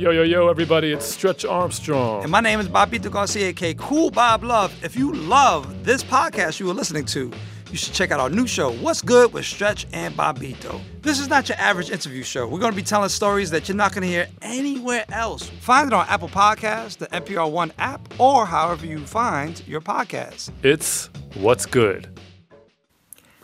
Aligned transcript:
Yo, 0.00 0.10
yo, 0.12 0.22
yo, 0.22 0.48
everybody, 0.48 0.92
it's 0.92 1.04
Stretch 1.04 1.44
Armstrong. 1.44 2.22
And 2.22 2.32
my 2.32 2.40
name 2.40 2.58
is 2.58 2.70
Bobbito 2.70 3.10
Garcia, 3.10 3.48
aka 3.48 3.74
Kool 3.74 4.10
Bob 4.10 4.42
Love. 4.42 4.72
If 4.82 4.96
you 4.96 5.12
love 5.12 5.84
this 5.84 6.02
podcast 6.02 6.58
you 6.58 6.70
are 6.70 6.72
listening 6.72 7.04
to, 7.04 7.30
you 7.70 7.76
should 7.76 7.92
check 7.92 8.10
out 8.10 8.18
our 8.18 8.30
new 8.30 8.46
show, 8.46 8.72
What's 8.72 9.02
Good 9.02 9.34
with 9.34 9.44
Stretch 9.44 9.86
and 9.92 10.16
Bobbito. 10.16 10.80
This 11.02 11.20
is 11.20 11.28
not 11.28 11.50
your 11.50 11.58
average 11.58 11.90
interview 11.90 12.22
show. 12.22 12.48
We're 12.48 12.60
going 12.60 12.72
to 12.72 12.76
be 12.76 12.82
telling 12.82 13.10
stories 13.10 13.50
that 13.50 13.68
you're 13.68 13.76
not 13.76 13.92
going 13.92 14.00
to 14.00 14.08
hear 14.08 14.26
anywhere 14.40 15.04
else. 15.10 15.50
Find 15.60 15.88
it 15.88 15.92
on 15.92 16.06
Apple 16.08 16.30
Podcasts, 16.30 16.96
the 16.96 17.06
NPR 17.08 17.50
One 17.50 17.70
app, 17.78 18.00
or 18.18 18.46
however 18.46 18.86
you 18.86 19.00
find 19.00 19.62
your 19.68 19.82
podcast. 19.82 20.50
It's 20.62 21.10
What's 21.34 21.66
Good. 21.66 22.08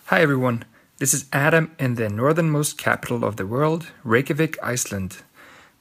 Hi, 0.06 0.22
everyone. 0.22 0.64
This 0.96 1.12
is 1.12 1.26
Adam 1.34 1.76
in 1.78 1.96
the 1.96 2.08
northernmost 2.08 2.78
capital 2.78 3.26
of 3.26 3.36
the 3.36 3.46
world, 3.46 3.88
Reykjavik, 4.04 4.56
Iceland. 4.62 5.18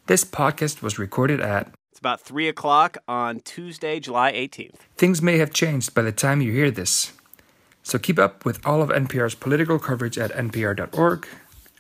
This 0.08 0.24
podcast 0.24 0.84
was 0.84 1.00
recorded 1.00 1.42
at. 1.42 1.74
It's 1.90 1.98
about 1.98 2.22
3 2.22 2.48
o'clock 2.48 2.98
on 3.08 3.40
Tuesday, 3.40 4.00
July 4.00 4.34
18th. 4.34 4.76
Things 4.98 5.20
may 5.20 5.40
have 5.40 5.52
changed 5.52 5.96
by 5.96 6.04
the 6.04 6.12
time 6.12 6.42
you 6.42 6.52
hear 6.52 6.70
this. 6.70 7.14
So 7.82 7.98
keep 7.98 8.20
up 8.20 8.46
with 8.46 8.64
all 8.64 8.84
of 8.84 8.90
NPR's 8.90 9.34
political 9.34 9.80
coverage 9.80 10.20
at 10.20 10.30
npr.org, 10.30 11.28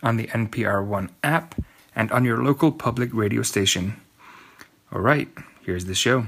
on 0.01 0.17
the 0.17 0.25
NPR 0.25 0.83
One 0.83 1.11
app, 1.23 1.53
and 1.95 2.11
on 2.11 2.25
your 2.25 2.43
local 2.43 2.71
public 2.71 3.11
radio 3.13 3.43
station. 3.43 4.01
All 4.91 5.01
right, 5.01 5.27
here's 5.61 5.85
the 5.85 5.93
show. 5.93 6.25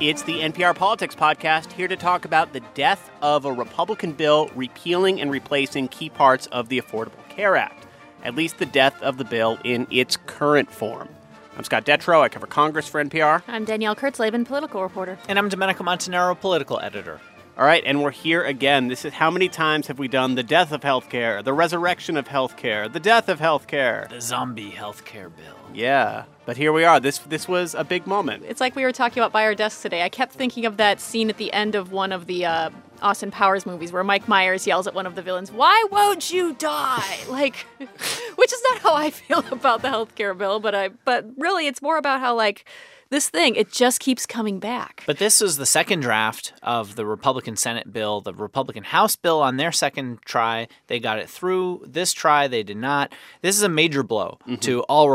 It's 0.00 0.22
the 0.22 0.42
NPR 0.42 0.76
Politics 0.76 1.16
Podcast, 1.16 1.72
here 1.72 1.88
to 1.88 1.96
talk 1.96 2.24
about 2.24 2.52
the 2.52 2.60
death 2.74 3.10
of 3.20 3.46
a 3.46 3.52
Republican 3.52 4.12
bill 4.12 4.48
repealing 4.54 5.20
and 5.20 5.28
replacing 5.28 5.88
key 5.88 6.08
parts 6.08 6.46
of 6.46 6.68
the 6.68 6.80
Affordable 6.80 7.28
Care 7.28 7.56
Act 7.56 7.87
at 8.24 8.34
least 8.34 8.58
the 8.58 8.66
death 8.66 9.00
of 9.02 9.18
the 9.18 9.24
bill 9.24 9.58
in 9.64 9.86
its 9.90 10.16
current 10.26 10.70
form. 10.70 11.08
I'm 11.56 11.64
Scott 11.64 11.84
Detrow. 11.84 12.20
I 12.20 12.28
cover 12.28 12.46
Congress 12.46 12.86
for 12.86 13.02
NPR. 13.02 13.42
I'm 13.48 13.64
Danielle 13.64 13.96
Kurtzleben, 13.96 14.44
political 14.46 14.82
reporter. 14.82 15.18
And 15.28 15.38
I'm 15.38 15.48
Domenico 15.48 15.82
Montanaro, 15.82 16.38
political 16.38 16.78
editor. 16.78 17.20
All 17.58 17.64
right, 17.64 17.82
and 17.84 18.04
we're 18.04 18.12
here 18.12 18.44
again. 18.44 18.86
This 18.86 19.04
is 19.04 19.12
how 19.12 19.32
many 19.32 19.48
times 19.48 19.88
have 19.88 19.98
we 19.98 20.06
done 20.06 20.36
the 20.36 20.44
death 20.44 20.70
of 20.70 20.82
healthcare, 20.82 21.42
the 21.42 21.52
resurrection 21.52 22.16
of 22.16 22.28
healthcare, 22.28 22.92
the 22.92 23.00
death 23.00 23.28
of 23.28 23.40
healthcare, 23.40 24.08
the 24.08 24.20
zombie 24.20 24.70
healthcare 24.70 25.34
bill. 25.34 25.57
Yeah, 25.74 26.24
but 26.46 26.56
here 26.56 26.72
we 26.72 26.84
are. 26.84 26.98
This 27.00 27.18
this 27.18 27.46
was 27.46 27.74
a 27.74 27.84
big 27.84 28.06
moment. 28.06 28.44
It's 28.46 28.60
like 28.60 28.74
we 28.74 28.82
were 28.82 28.92
talking 28.92 29.20
about 29.20 29.32
by 29.32 29.44
our 29.44 29.54
desks 29.54 29.82
today. 29.82 30.02
I 30.02 30.08
kept 30.08 30.32
thinking 30.32 30.66
of 30.66 30.76
that 30.78 31.00
scene 31.00 31.28
at 31.30 31.36
the 31.36 31.52
end 31.52 31.74
of 31.74 31.92
one 31.92 32.12
of 32.12 32.26
the 32.26 32.46
uh, 32.46 32.70
Austin 33.02 33.30
Powers 33.30 33.66
movies 33.66 33.92
where 33.92 34.04
Mike 34.04 34.28
Myers 34.28 34.66
yells 34.66 34.86
at 34.86 34.94
one 34.94 35.06
of 35.06 35.14
the 35.14 35.22
villains, 35.22 35.52
"Why 35.52 35.86
won't 35.90 36.32
you 36.32 36.54
die?" 36.54 37.18
like, 37.28 37.56
which 37.78 38.52
is 38.52 38.62
not 38.70 38.78
how 38.78 38.94
I 38.94 39.10
feel 39.10 39.44
about 39.52 39.82
the 39.82 39.88
healthcare 39.88 40.36
bill, 40.36 40.60
but 40.60 40.74
I 40.74 40.88
but 40.88 41.26
really 41.36 41.66
it's 41.66 41.82
more 41.82 41.98
about 41.98 42.20
how 42.20 42.34
like 42.34 42.64
this 43.10 43.30
thing, 43.30 43.54
it 43.54 43.72
just 43.72 44.00
keeps 44.00 44.26
coming 44.26 44.58
back. 44.58 45.02
But 45.06 45.18
this 45.18 45.40
was 45.40 45.56
the 45.56 45.64
second 45.64 46.00
draft 46.00 46.52
of 46.62 46.94
the 46.94 47.06
Republican 47.06 47.56
Senate 47.56 47.90
bill, 47.90 48.20
the 48.20 48.34
Republican 48.34 48.84
House 48.84 49.16
bill 49.16 49.40
on 49.40 49.56
their 49.56 49.72
second 49.72 50.20
try. 50.24 50.68
They 50.88 51.00
got 51.00 51.18
it 51.18 51.30
through. 51.30 51.84
This 51.86 52.12
try, 52.12 52.48
they 52.48 52.62
did 52.62 52.76
not. 52.76 53.12
This 53.40 53.56
is 53.56 53.62
a 53.62 53.68
major 53.68 54.02
blow 54.02 54.38
mm-hmm. 54.42 54.56
to 54.56 54.82
all 54.82 55.08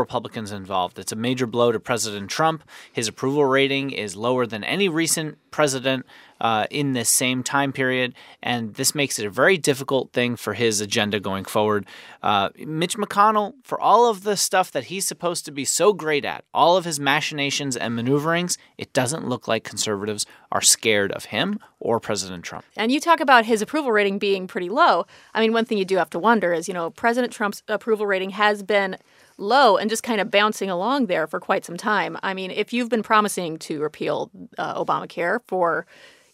Republicans 0.44 0.64
involved. 0.64 0.98
It's 0.98 1.12
a 1.12 1.16
major 1.16 1.46
blow 1.46 1.72
to 1.72 1.80
President 1.80 2.30
Trump. 2.30 2.64
His 2.92 3.08
approval 3.08 3.44
rating 3.44 3.90
is 3.90 4.16
lower 4.16 4.46
than 4.46 4.64
any 4.64 4.88
recent 4.88 5.38
president 5.50 6.04
uh, 6.40 6.66
in 6.70 6.94
this 6.94 7.08
same 7.08 7.42
time 7.42 7.72
period, 7.72 8.12
and 8.42 8.74
this 8.74 8.94
makes 8.94 9.18
it 9.18 9.26
a 9.26 9.30
very 9.30 9.56
difficult 9.56 10.12
thing 10.12 10.36
for 10.36 10.54
his 10.54 10.80
agenda 10.80 11.20
going 11.20 11.44
forward. 11.44 11.86
Uh, 12.22 12.48
Mitch 12.58 12.96
McConnell, 12.98 13.54
for 13.62 13.80
all 13.80 14.10
of 14.10 14.24
the 14.24 14.36
stuff 14.36 14.70
that 14.72 14.84
he's 14.84 15.06
supposed 15.06 15.44
to 15.44 15.52
be 15.52 15.64
so 15.64 15.92
great 15.92 16.24
at, 16.24 16.44
all 16.52 16.76
of 16.76 16.84
his 16.84 16.98
machinations 16.98 17.76
and 17.76 17.94
maneuverings, 17.94 18.58
it 18.76 18.92
doesn't 18.92 19.28
look 19.28 19.46
like 19.46 19.62
conservatives 19.62 20.26
are 20.50 20.60
scared 20.60 21.12
of 21.12 21.26
him 21.26 21.60
or 21.78 22.00
President 22.00 22.44
Trump. 22.44 22.64
And 22.76 22.90
you 22.90 22.98
talk 22.98 23.20
about 23.20 23.44
his 23.44 23.62
approval 23.62 23.92
rating 23.92 24.18
being 24.18 24.46
pretty 24.48 24.68
low. 24.68 25.06
I 25.34 25.40
mean, 25.40 25.52
one 25.52 25.64
thing 25.64 25.78
you 25.78 25.84
do 25.84 25.96
have 25.96 26.10
to 26.10 26.18
wonder 26.18 26.52
is, 26.52 26.66
you 26.66 26.74
know, 26.74 26.90
President 26.90 27.32
Trump's 27.32 27.62
approval 27.68 28.06
rating 28.06 28.30
has 28.30 28.62
been 28.62 28.98
low 29.36 29.76
and 29.76 29.90
just 29.90 30.02
kind 30.02 30.20
of 30.20 30.30
bouncing 30.30 30.70
along 30.70 31.06
there 31.06 31.26
for 31.26 31.40
quite 31.40 31.64
some 31.64 31.76
time. 31.76 32.18
I 32.22 32.34
mean, 32.34 32.50
if 32.50 32.72
you've 32.72 32.88
been 32.88 33.02
promising 33.02 33.58
to 33.60 33.80
repeal 33.80 34.30
uh, 34.58 34.82
Obamacare 34.82 35.40
for 35.46 35.86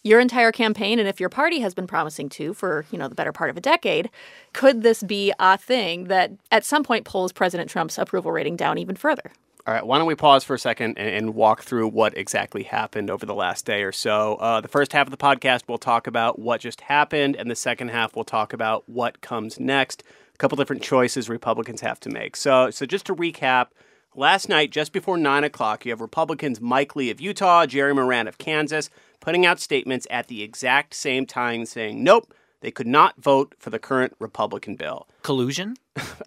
your 0.03 0.19
entire 0.19 0.51
campaign 0.51 0.99
and 0.99 1.07
if 1.07 1.19
your 1.19 1.29
party 1.29 1.59
has 1.59 1.73
been 1.73 1.87
promising 1.87 2.27
to 2.29 2.53
for, 2.53 2.85
you 2.91 2.97
know, 2.97 3.07
the 3.07 3.15
better 3.15 3.31
part 3.31 3.49
of 3.49 3.57
a 3.57 3.61
decade, 3.61 4.09
could 4.53 4.81
this 4.81 5.03
be 5.03 5.31
a 5.39 5.57
thing 5.57 6.05
that 6.05 6.31
at 6.51 6.65
some 6.65 6.83
point 6.83 7.05
pulls 7.05 7.31
President 7.31 7.69
Trump's 7.69 7.97
approval 7.97 8.31
rating 8.31 8.55
down 8.55 8.77
even 8.77 8.95
further? 8.95 9.31
All 9.67 9.75
right, 9.75 9.85
why 9.85 9.99
don't 9.99 10.07
we 10.07 10.15
pause 10.15 10.43
for 10.43 10.55
a 10.55 10.59
second 10.59 10.97
and, 10.97 11.35
walk 11.35 11.61
through 11.61 11.89
what 11.89 12.17
exactly 12.17 12.63
happened 12.63 13.11
over 13.11 13.27
the 13.27 13.35
last 13.35 13.63
day 13.63 13.83
or 13.83 13.91
so? 13.91 14.35
Uh, 14.35 14.59
the 14.59 14.67
first 14.67 14.91
half 14.91 15.05
of 15.05 15.11
the 15.11 15.17
podcast, 15.17 15.63
we'll 15.67 15.77
talk 15.77 16.07
about 16.07 16.39
what 16.39 16.61
just 16.61 16.81
happened, 16.81 17.35
and 17.35 17.49
the 17.49 17.55
second 17.55 17.89
half, 17.89 18.15
we'll 18.15 18.25
talk 18.25 18.53
about 18.53 18.89
what 18.89 19.21
comes 19.21 19.59
next. 19.59 20.03
A 20.41 20.43
couple 20.43 20.55
different 20.55 20.81
choices 20.81 21.29
Republicans 21.29 21.81
have 21.81 21.99
to 21.99 22.09
make. 22.09 22.35
So, 22.35 22.71
so 22.71 22.87
just 22.87 23.05
to 23.05 23.15
recap, 23.15 23.67
last 24.15 24.49
night, 24.49 24.71
just 24.71 24.91
before 24.91 25.15
9 25.15 25.43
o'clock, 25.43 25.85
you 25.85 25.91
have 25.91 26.01
Republicans 26.01 26.59
Mike 26.59 26.95
Lee 26.95 27.11
of 27.11 27.21
Utah, 27.21 27.67
Jerry 27.67 27.93
Moran 27.93 28.27
of 28.27 28.39
Kansas, 28.39 28.89
putting 29.19 29.45
out 29.45 29.59
statements 29.59 30.07
at 30.09 30.29
the 30.29 30.41
exact 30.41 30.95
same 30.95 31.27
time 31.27 31.67
saying, 31.67 32.03
nope, 32.03 32.33
they 32.61 32.71
could 32.71 32.87
not 32.87 33.21
vote 33.21 33.53
for 33.59 33.69
the 33.69 33.77
current 33.77 34.15
Republican 34.17 34.75
bill. 34.75 35.07
Collusion? 35.21 35.75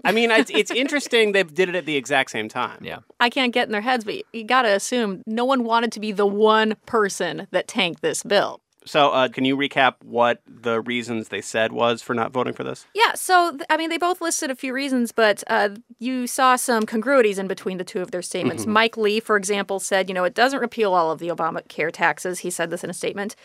I 0.04 0.12
mean, 0.12 0.30
it's, 0.30 0.50
it's 0.52 0.70
interesting 0.70 1.32
they 1.32 1.42
did 1.42 1.68
it 1.68 1.74
at 1.74 1.84
the 1.84 1.96
exact 1.96 2.30
same 2.30 2.48
time. 2.48 2.78
Yeah. 2.82 2.98
I 3.18 3.30
can't 3.30 3.52
get 3.52 3.66
in 3.66 3.72
their 3.72 3.80
heads, 3.80 4.04
but 4.04 4.22
you 4.32 4.44
got 4.44 4.62
to 4.62 4.68
assume 4.68 5.24
no 5.26 5.44
one 5.44 5.64
wanted 5.64 5.90
to 5.90 5.98
be 5.98 6.12
the 6.12 6.24
one 6.24 6.76
person 6.86 7.48
that 7.50 7.66
tanked 7.66 8.00
this 8.00 8.22
bill. 8.22 8.60
So, 8.86 9.10
uh, 9.10 9.28
can 9.28 9.44
you 9.44 9.56
recap 9.56 9.94
what 10.02 10.42
the 10.46 10.80
reasons 10.80 11.28
they 11.28 11.40
said 11.40 11.72
was 11.72 12.02
for 12.02 12.14
not 12.14 12.32
voting 12.32 12.52
for 12.52 12.64
this? 12.64 12.86
Yeah. 12.94 13.14
So, 13.14 13.58
I 13.70 13.76
mean, 13.76 13.88
they 13.88 13.98
both 13.98 14.20
listed 14.20 14.50
a 14.50 14.54
few 14.54 14.74
reasons, 14.74 15.10
but 15.10 15.42
uh, 15.46 15.70
you 15.98 16.26
saw 16.26 16.56
some 16.56 16.84
congruities 16.84 17.38
in 17.38 17.46
between 17.46 17.78
the 17.78 17.84
two 17.84 18.00
of 18.00 18.10
their 18.10 18.22
statements. 18.22 18.64
Mm-hmm. 18.64 18.72
Mike 18.72 18.96
Lee, 18.96 19.20
for 19.20 19.36
example, 19.36 19.80
said, 19.80 20.08
you 20.10 20.14
know, 20.14 20.24
it 20.24 20.34
doesn't 20.34 20.60
repeal 20.60 20.92
all 20.92 21.10
of 21.10 21.18
the 21.18 21.28
Obamacare 21.28 21.92
taxes. 21.92 22.40
He 22.40 22.50
said 22.50 22.70
this 22.70 22.84
in 22.84 22.90
a 22.90 22.94
statement. 22.94 23.36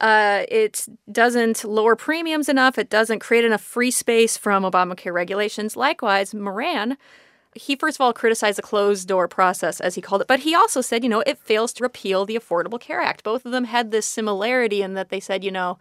Uh, 0.00 0.44
it 0.48 0.86
doesn't 1.12 1.62
lower 1.62 1.94
premiums 1.94 2.48
enough. 2.48 2.78
It 2.78 2.88
doesn't 2.88 3.18
create 3.18 3.44
enough 3.44 3.60
free 3.60 3.90
space 3.90 4.36
from 4.36 4.64
Obamacare 4.64 5.12
regulations. 5.12 5.76
Likewise, 5.76 6.34
Moran 6.34 6.96
he 7.54 7.76
first 7.76 7.96
of 7.96 8.00
all 8.00 8.12
criticized 8.12 8.58
the 8.58 8.62
closed 8.62 9.08
door 9.08 9.28
process, 9.28 9.80
as 9.80 9.94
he 9.94 10.00
called 10.00 10.22
it, 10.22 10.28
but 10.28 10.40
he 10.40 10.54
also 10.54 10.80
said, 10.80 11.02
you 11.02 11.10
know, 11.10 11.22
it 11.26 11.38
fails 11.38 11.72
to 11.74 11.82
repeal 11.82 12.24
the 12.24 12.36
Affordable 12.36 12.80
Care 12.80 13.00
Act. 13.00 13.24
Both 13.24 13.44
of 13.44 13.52
them 13.52 13.64
had 13.64 13.90
this 13.90 14.06
similarity 14.06 14.82
in 14.82 14.94
that 14.94 15.08
they 15.08 15.20
said, 15.20 15.44
you 15.44 15.50
know, 15.50 15.78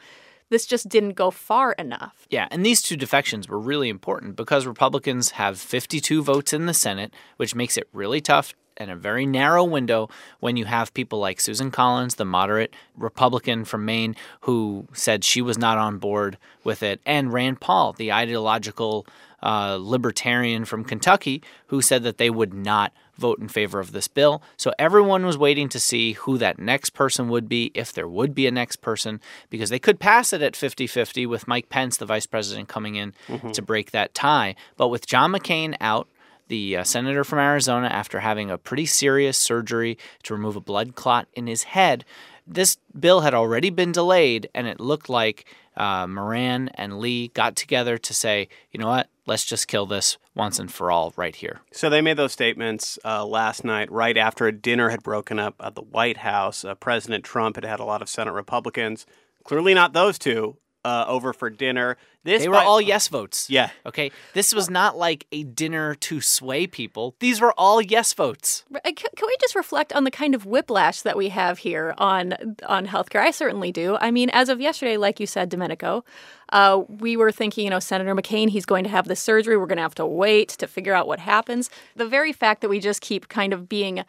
this 0.50 0.66
just 0.66 0.90
didn't 0.90 1.14
go 1.14 1.30
far 1.30 1.74
enough. 1.74 2.26
Yeah, 2.30 2.48
and 2.50 2.66
these 2.66 2.82
two 2.82 2.98
defections 2.98 3.48
were 3.48 3.60
really 3.60 3.88
important 3.88 4.36
because 4.36 4.66
Republicans 4.66 5.32
have 5.32 5.60
52 5.60 6.24
votes 6.24 6.54
in 6.54 6.66
the 6.66 6.74
Senate, 6.74 7.14
which 7.38 7.54
makes 7.54 7.78
it 7.78 7.88
really 7.94 8.20
tough 8.20 8.56
and 8.80 8.90
a 8.90 8.96
very 8.96 9.26
narrow 9.26 9.64
window 9.64 10.10
when 10.40 10.56
you 10.56 10.66
have 10.66 10.94
people 10.94 11.20
like 11.20 11.42
Susan 11.42 11.70
Collins, 11.70 12.16
the 12.16 12.26
moderate 12.26 12.74
Republican 12.96 13.66
from 13.66 13.86
Maine, 13.86 14.16
who 14.42 14.88
said 14.94 15.24
she 15.24 15.42
was 15.42 15.58
not 15.58 15.78
on 15.78 15.98
board 15.98 16.38
with 16.64 16.82
it, 16.82 17.02
and 17.06 17.34
Rand 17.34 17.60
Paul, 17.60 17.94
the 17.94 18.14
ideological 18.14 19.06
uh, 19.42 19.78
libertarian 19.80 20.66
from 20.66 20.84
Kentucky 20.84 21.42
who 21.68 21.82
said 21.82 22.04
that 22.04 22.18
they 22.18 22.30
would 22.30 22.54
not 22.54 22.94
vote 23.18 23.40
in 23.40 23.50
favor 23.50 23.80
of 23.80 23.92
this 23.92 24.08
bill. 24.08 24.42
So 24.58 24.74
everyone 24.80 25.26
was 25.26 25.38
waiting 25.38 25.70
to 25.70 25.80
see 25.80 26.14
who 26.14 26.38
that 26.38 26.58
next 26.58 26.92
person 26.92 27.30
would 27.30 27.50
be, 27.50 27.72
if 27.74 27.92
there 27.94 28.08
would 28.08 28.34
be 28.34 28.48
a 28.48 28.52
next 28.52 28.78
person, 28.78 29.20
because 29.50 29.70
they 29.70 29.80
could 29.80 30.00
pass 30.00 30.34
it 30.34 30.42
at 30.42 30.56
50 30.56 30.88
50 30.88 31.26
with 31.26 31.48
Mike 31.48 31.70
Pence, 31.70 31.98
the 31.98 32.06
vice 32.06 32.26
president, 32.26 32.70
coming 32.70 32.96
in 32.96 33.14
mm-hmm. 33.28 33.52
to 33.52 33.62
break 33.62 33.92
that 33.92 34.14
tie. 34.14 34.56
But 34.78 34.88
with 34.88 35.06
John 35.06 35.34
McCain 35.34 35.76
out, 35.82 36.08
the 36.48 36.78
uh, 36.78 36.84
senator 36.84 37.24
from 37.24 37.40
Arizona, 37.40 37.88
after 37.88 38.22
having 38.22 38.50
a 38.50 38.58
pretty 38.58 38.88
serious 38.88 39.38
surgery 39.38 39.98
to 40.24 40.34
remove 40.34 40.56
a 40.56 40.62
blood 40.62 40.96
clot 40.96 41.28
in 41.34 41.46
his 41.46 41.64
head, 41.64 42.04
this 42.48 42.78
bill 43.00 43.22
had 43.22 43.36
already 43.36 43.70
been 43.70 43.92
delayed, 43.92 44.50
and 44.56 44.66
it 44.66 44.80
looked 44.80 45.10
like 45.10 45.46
uh, 45.78 46.08
Moran 46.08 46.70
and 46.70 47.00
Lee 47.00 47.30
got 47.30 47.56
together 47.56 47.98
to 48.00 48.14
say, 48.14 48.50
you 48.72 48.80
know 48.80 48.88
what, 48.88 49.08
let's 49.30 49.46
just 49.46 49.68
kill 49.68 49.86
this 49.86 50.18
once 50.36 50.60
and 50.60 50.72
for 50.72 50.92
all 50.92 51.14
right 51.16 51.36
here. 51.36 51.62
So 51.72 51.90
they 51.90 52.02
made 52.02 52.18
those 52.18 52.34
statements 52.34 52.98
uh, 53.06 53.26
last 53.26 53.64
night, 53.64 53.92
right 53.92 54.18
after 54.18 54.48
a 54.48 54.52
dinner 54.52 54.90
had 54.90 55.04
broken 55.04 55.38
up 55.40 55.56
at 55.60 55.76
the 55.76 55.84
White 55.84 56.18
House. 56.18 56.66
Uh, 56.66 56.74
President 56.76 57.24
Trump 57.24 57.56
had 57.56 57.64
had 57.64 57.80
a 57.80 57.86
lot 57.86 58.02
of 58.02 58.10
Senate 58.10 58.34
Republicans, 58.34 59.06
clearly 59.44 59.76
not 59.76 59.94
those 59.94 60.18
two, 60.18 60.58
uh, 60.86 61.06
over 61.08 61.34
for 61.34 61.50
dinner. 61.50 61.98
This 62.24 62.42
They 62.42 62.50
were 62.50 62.56
by- 62.56 62.64
all 62.66 62.82
yes 62.82 63.08
votes. 63.08 63.50
Yeah. 63.50 63.70
Okay. 63.86 64.12
This 64.34 64.54
was 64.54 64.70
not 64.70 64.98
like 64.98 65.26
a 65.32 65.44
dinner 65.44 65.96
to 65.96 66.20
sway 66.22 66.68
people. 66.68 67.16
These 67.20 67.40
were 67.40 67.54
all 67.58 67.82
yes 67.82 68.14
votes. 68.14 68.66
Uh, 68.74 68.80
Can, 68.84 68.96
can 69.16 69.28
we 69.28 69.36
just 69.40 69.56
reflect 69.56 69.94
on 69.94 70.04
the 70.04 70.12
kind 70.12 70.36
of 70.36 70.46
whiplash 70.46 71.02
that 71.02 71.16
we 71.18 71.30
have 71.30 71.60
here 71.60 71.94
on 71.98 72.58
on 72.68 72.88
healthcare? 72.88 73.22
I 73.22 73.32
certainly 73.32 73.72
do. 73.72 73.98
I 74.02 74.12
mean, 74.12 74.30
as 74.32 74.50
of 74.50 74.60
yesterday, 74.60 74.98
like 74.98 75.20
you 75.20 75.28
said, 75.28 75.50
Domenico, 75.50 76.04
uh, 76.52 76.84
we 76.88 77.16
were 77.16 77.32
thinking, 77.32 77.64
you 77.66 77.70
know, 77.70 77.80
Senator 77.80 78.14
McCain, 78.14 78.50
he's 78.50 78.66
going 78.66 78.84
to 78.84 78.90
have 78.90 79.08
the 79.08 79.16
surgery. 79.16 79.56
We're 79.58 79.66
going 79.68 79.78
to 79.78 79.84
have 79.84 79.96
to 79.96 80.06
wait 80.06 80.50
to 80.50 80.68
figure 80.68 80.94
out 80.94 81.08
what 81.08 81.20
happens. 81.20 81.70
The 81.96 82.08
very 82.08 82.34
fact 82.34 82.62
that 82.62 82.70
we 82.70 82.80
just 82.80 83.02
keep 83.02 83.30
kind 83.30 83.54
of 83.54 83.70
being 83.70 84.04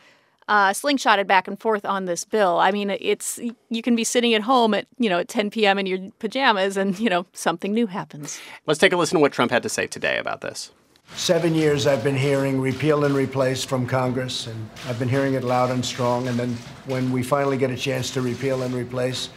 uh, 0.51 0.71
slingshotted 0.71 1.29
back 1.29 1.47
and 1.47 1.59
forth 1.59 1.87
on 1.87 2.05
this 2.07 2.25
bill. 2.25 2.59
I 2.59 2.73
mean, 2.73 2.91
it's 2.91 3.39
you 3.71 3.83
can 3.83 3.95
be 3.95 4.05
sitting 4.05 4.35
at 4.35 4.43
home 4.43 4.75
at 4.75 4.87
you 4.99 5.09
know 5.09 5.21
at 5.21 5.29
10 5.29 5.49
p.m. 5.51 5.79
in 5.79 5.87
your 5.87 6.11
pajamas, 6.19 6.77
and 6.77 6.99
you 6.99 7.09
know 7.09 7.25
something 7.33 7.73
new 7.73 7.87
happens. 7.87 8.39
Let's 8.67 8.81
take 8.81 8.93
a 8.93 8.97
listen 8.97 9.17
to 9.17 9.21
what 9.21 9.33
Trump 9.33 9.53
had 9.53 9.63
to 9.63 9.69
say 9.69 9.87
today 9.87 10.19
about 10.19 10.41
this. 10.41 10.73
Seven 11.15 11.55
years 11.55 11.87
I've 11.87 12.05
been 12.05 12.17
hearing 12.17 12.61
repeal 12.61 13.05
and 13.05 13.15
replace 13.15 13.65
from 13.65 13.87
Congress, 13.87 14.49
and 14.49 14.69
I've 14.89 14.99
been 14.99 15.09
hearing 15.09 15.35
it 15.35 15.45
loud 15.45 15.71
and 15.71 15.85
strong. 15.85 16.29
And 16.29 16.39
then 16.39 16.57
when 16.87 17.11
we 17.13 17.23
finally 17.23 17.57
get 17.57 17.71
a 17.71 17.77
chance 17.77 18.11
to 18.13 18.21
repeal 18.21 18.63
and 18.63 18.75
replace, 18.75 19.29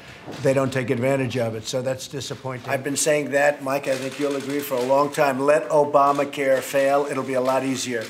they 0.41 0.53
don't 0.53 0.71
take 0.71 0.89
advantage 0.89 1.37
of 1.37 1.55
it. 1.55 1.65
So 1.65 1.81
that's 1.81 2.07
disappointing. 2.07 2.69
I've 2.69 2.83
been 2.83 2.95
saying 2.95 3.31
that, 3.31 3.63
Mike, 3.63 3.87
I 3.87 3.95
think 3.95 4.19
you'll 4.19 4.35
agree, 4.35 4.59
for 4.59 4.75
a 4.75 4.83
long 4.83 5.11
time. 5.11 5.39
Let 5.39 5.67
Obamacare 5.69 6.59
fail, 6.59 7.07
it'll 7.09 7.23
be 7.23 7.33
a 7.33 7.41
lot 7.41 7.63
easier. 7.63 8.03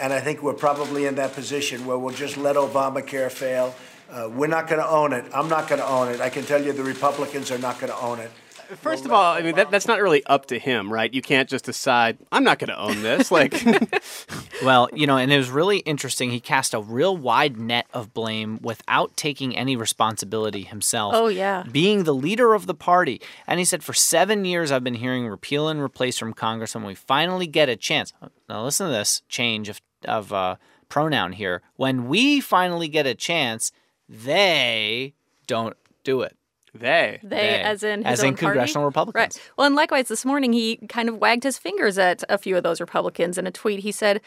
And 0.00 0.12
I 0.12 0.20
think 0.20 0.42
we're 0.42 0.54
probably 0.54 1.06
in 1.06 1.14
that 1.16 1.32
position 1.34 1.86
where 1.86 1.98
we'll 1.98 2.14
just 2.14 2.36
let 2.36 2.56
Obamacare 2.56 3.30
fail. 3.30 3.74
Uh, 4.10 4.28
we're 4.32 4.46
not 4.46 4.68
going 4.68 4.80
to 4.80 4.88
own 4.88 5.12
it. 5.12 5.24
I'm 5.34 5.48
not 5.48 5.68
going 5.68 5.80
to 5.80 5.86
own 5.86 6.08
it. 6.08 6.20
I 6.20 6.30
can 6.30 6.44
tell 6.44 6.62
you 6.62 6.72
the 6.72 6.84
Republicans 6.84 7.50
are 7.50 7.58
not 7.58 7.80
going 7.80 7.92
to 7.92 7.98
own 7.98 8.18
it. 8.20 8.30
First 8.76 9.04
of 9.04 9.12
all, 9.12 9.34
I 9.34 9.42
mean 9.42 9.54
that, 9.56 9.70
that's 9.70 9.86
not 9.86 10.00
really 10.00 10.24
up 10.26 10.46
to 10.46 10.58
him, 10.58 10.92
right? 10.92 11.12
You 11.12 11.22
can't 11.22 11.48
just 11.48 11.64
decide 11.64 12.18
I'm 12.32 12.44
not 12.44 12.58
going 12.58 12.68
to 12.68 12.78
own 12.78 13.02
this. 13.02 13.30
Like, 13.30 13.54
Well, 14.62 14.88
you 14.94 15.06
know, 15.06 15.16
and 15.16 15.32
it 15.32 15.36
was 15.36 15.50
really 15.50 15.78
interesting. 15.78 16.30
He 16.30 16.40
cast 16.40 16.74
a 16.74 16.80
real 16.80 17.16
wide 17.16 17.56
net 17.58 17.86
of 17.92 18.14
blame 18.14 18.58
without 18.62 19.16
taking 19.16 19.56
any 19.56 19.76
responsibility 19.76 20.62
himself. 20.62 21.14
Oh, 21.14 21.28
yeah. 21.28 21.64
Being 21.70 22.04
the 22.04 22.14
leader 22.14 22.54
of 22.54 22.66
the 22.66 22.74
party. 22.74 23.20
And 23.46 23.58
he 23.58 23.64
said, 23.64 23.82
For 23.82 23.92
seven 23.92 24.44
years, 24.44 24.70
I've 24.70 24.84
been 24.84 24.94
hearing 24.94 25.26
repeal 25.26 25.68
and 25.68 25.80
replace 25.80 26.18
from 26.18 26.32
Congress. 26.32 26.74
And 26.74 26.84
we 26.84 26.94
finally 26.94 27.46
get 27.46 27.68
a 27.68 27.76
chance. 27.76 28.12
Now, 28.48 28.64
listen 28.64 28.86
to 28.86 28.92
this 28.92 29.22
change 29.28 29.68
of, 29.68 29.80
of 30.04 30.32
uh, 30.32 30.56
pronoun 30.88 31.32
here. 31.32 31.62
When 31.76 32.08
we 32.08 32.40
finally 32.40 32.88
get 32.88 33.06
a 33.06 33.14
chance, 33.14 33.72
they 34.08 35.14
don't 35.46 35.76
do 36.04 36.22
it. 36.22 36.36
They. 36.74 37.20
They, 37.22 37.28
They. 37.28 37.60
as 37.62 37.82
in 37.82 38.00
his 38.04 38.06
As 38.14 38.20
in 38.20 38.26
own 38.28 38.32
party? 38.34 38.46
congressional 38.46 38.84
Republicans. 38.86 39.36
Right. 39.36 39.50
Well, 39.56 39.66
and 39.66 39.76
likewise, 39.76 40.08
this 40.08 40.24
morning 40.24 40.52
he 40.52 40.76
kind 40.88 41.08
of 41.08 41.18
wagged 41.18 41.44
his 41.44 41.56
fingers 41.58 41.98
at 41.98 42.24
a 42.28 42.36
few 42.38 42.56
of 42.56 42.62
those 42.62 42.80
Republicans 42.80 43.38
in 43.38 43.46
a 43.46 43.50
tweet. 43.50 43.80
He 43.80 43.92
said, 43.92 44.20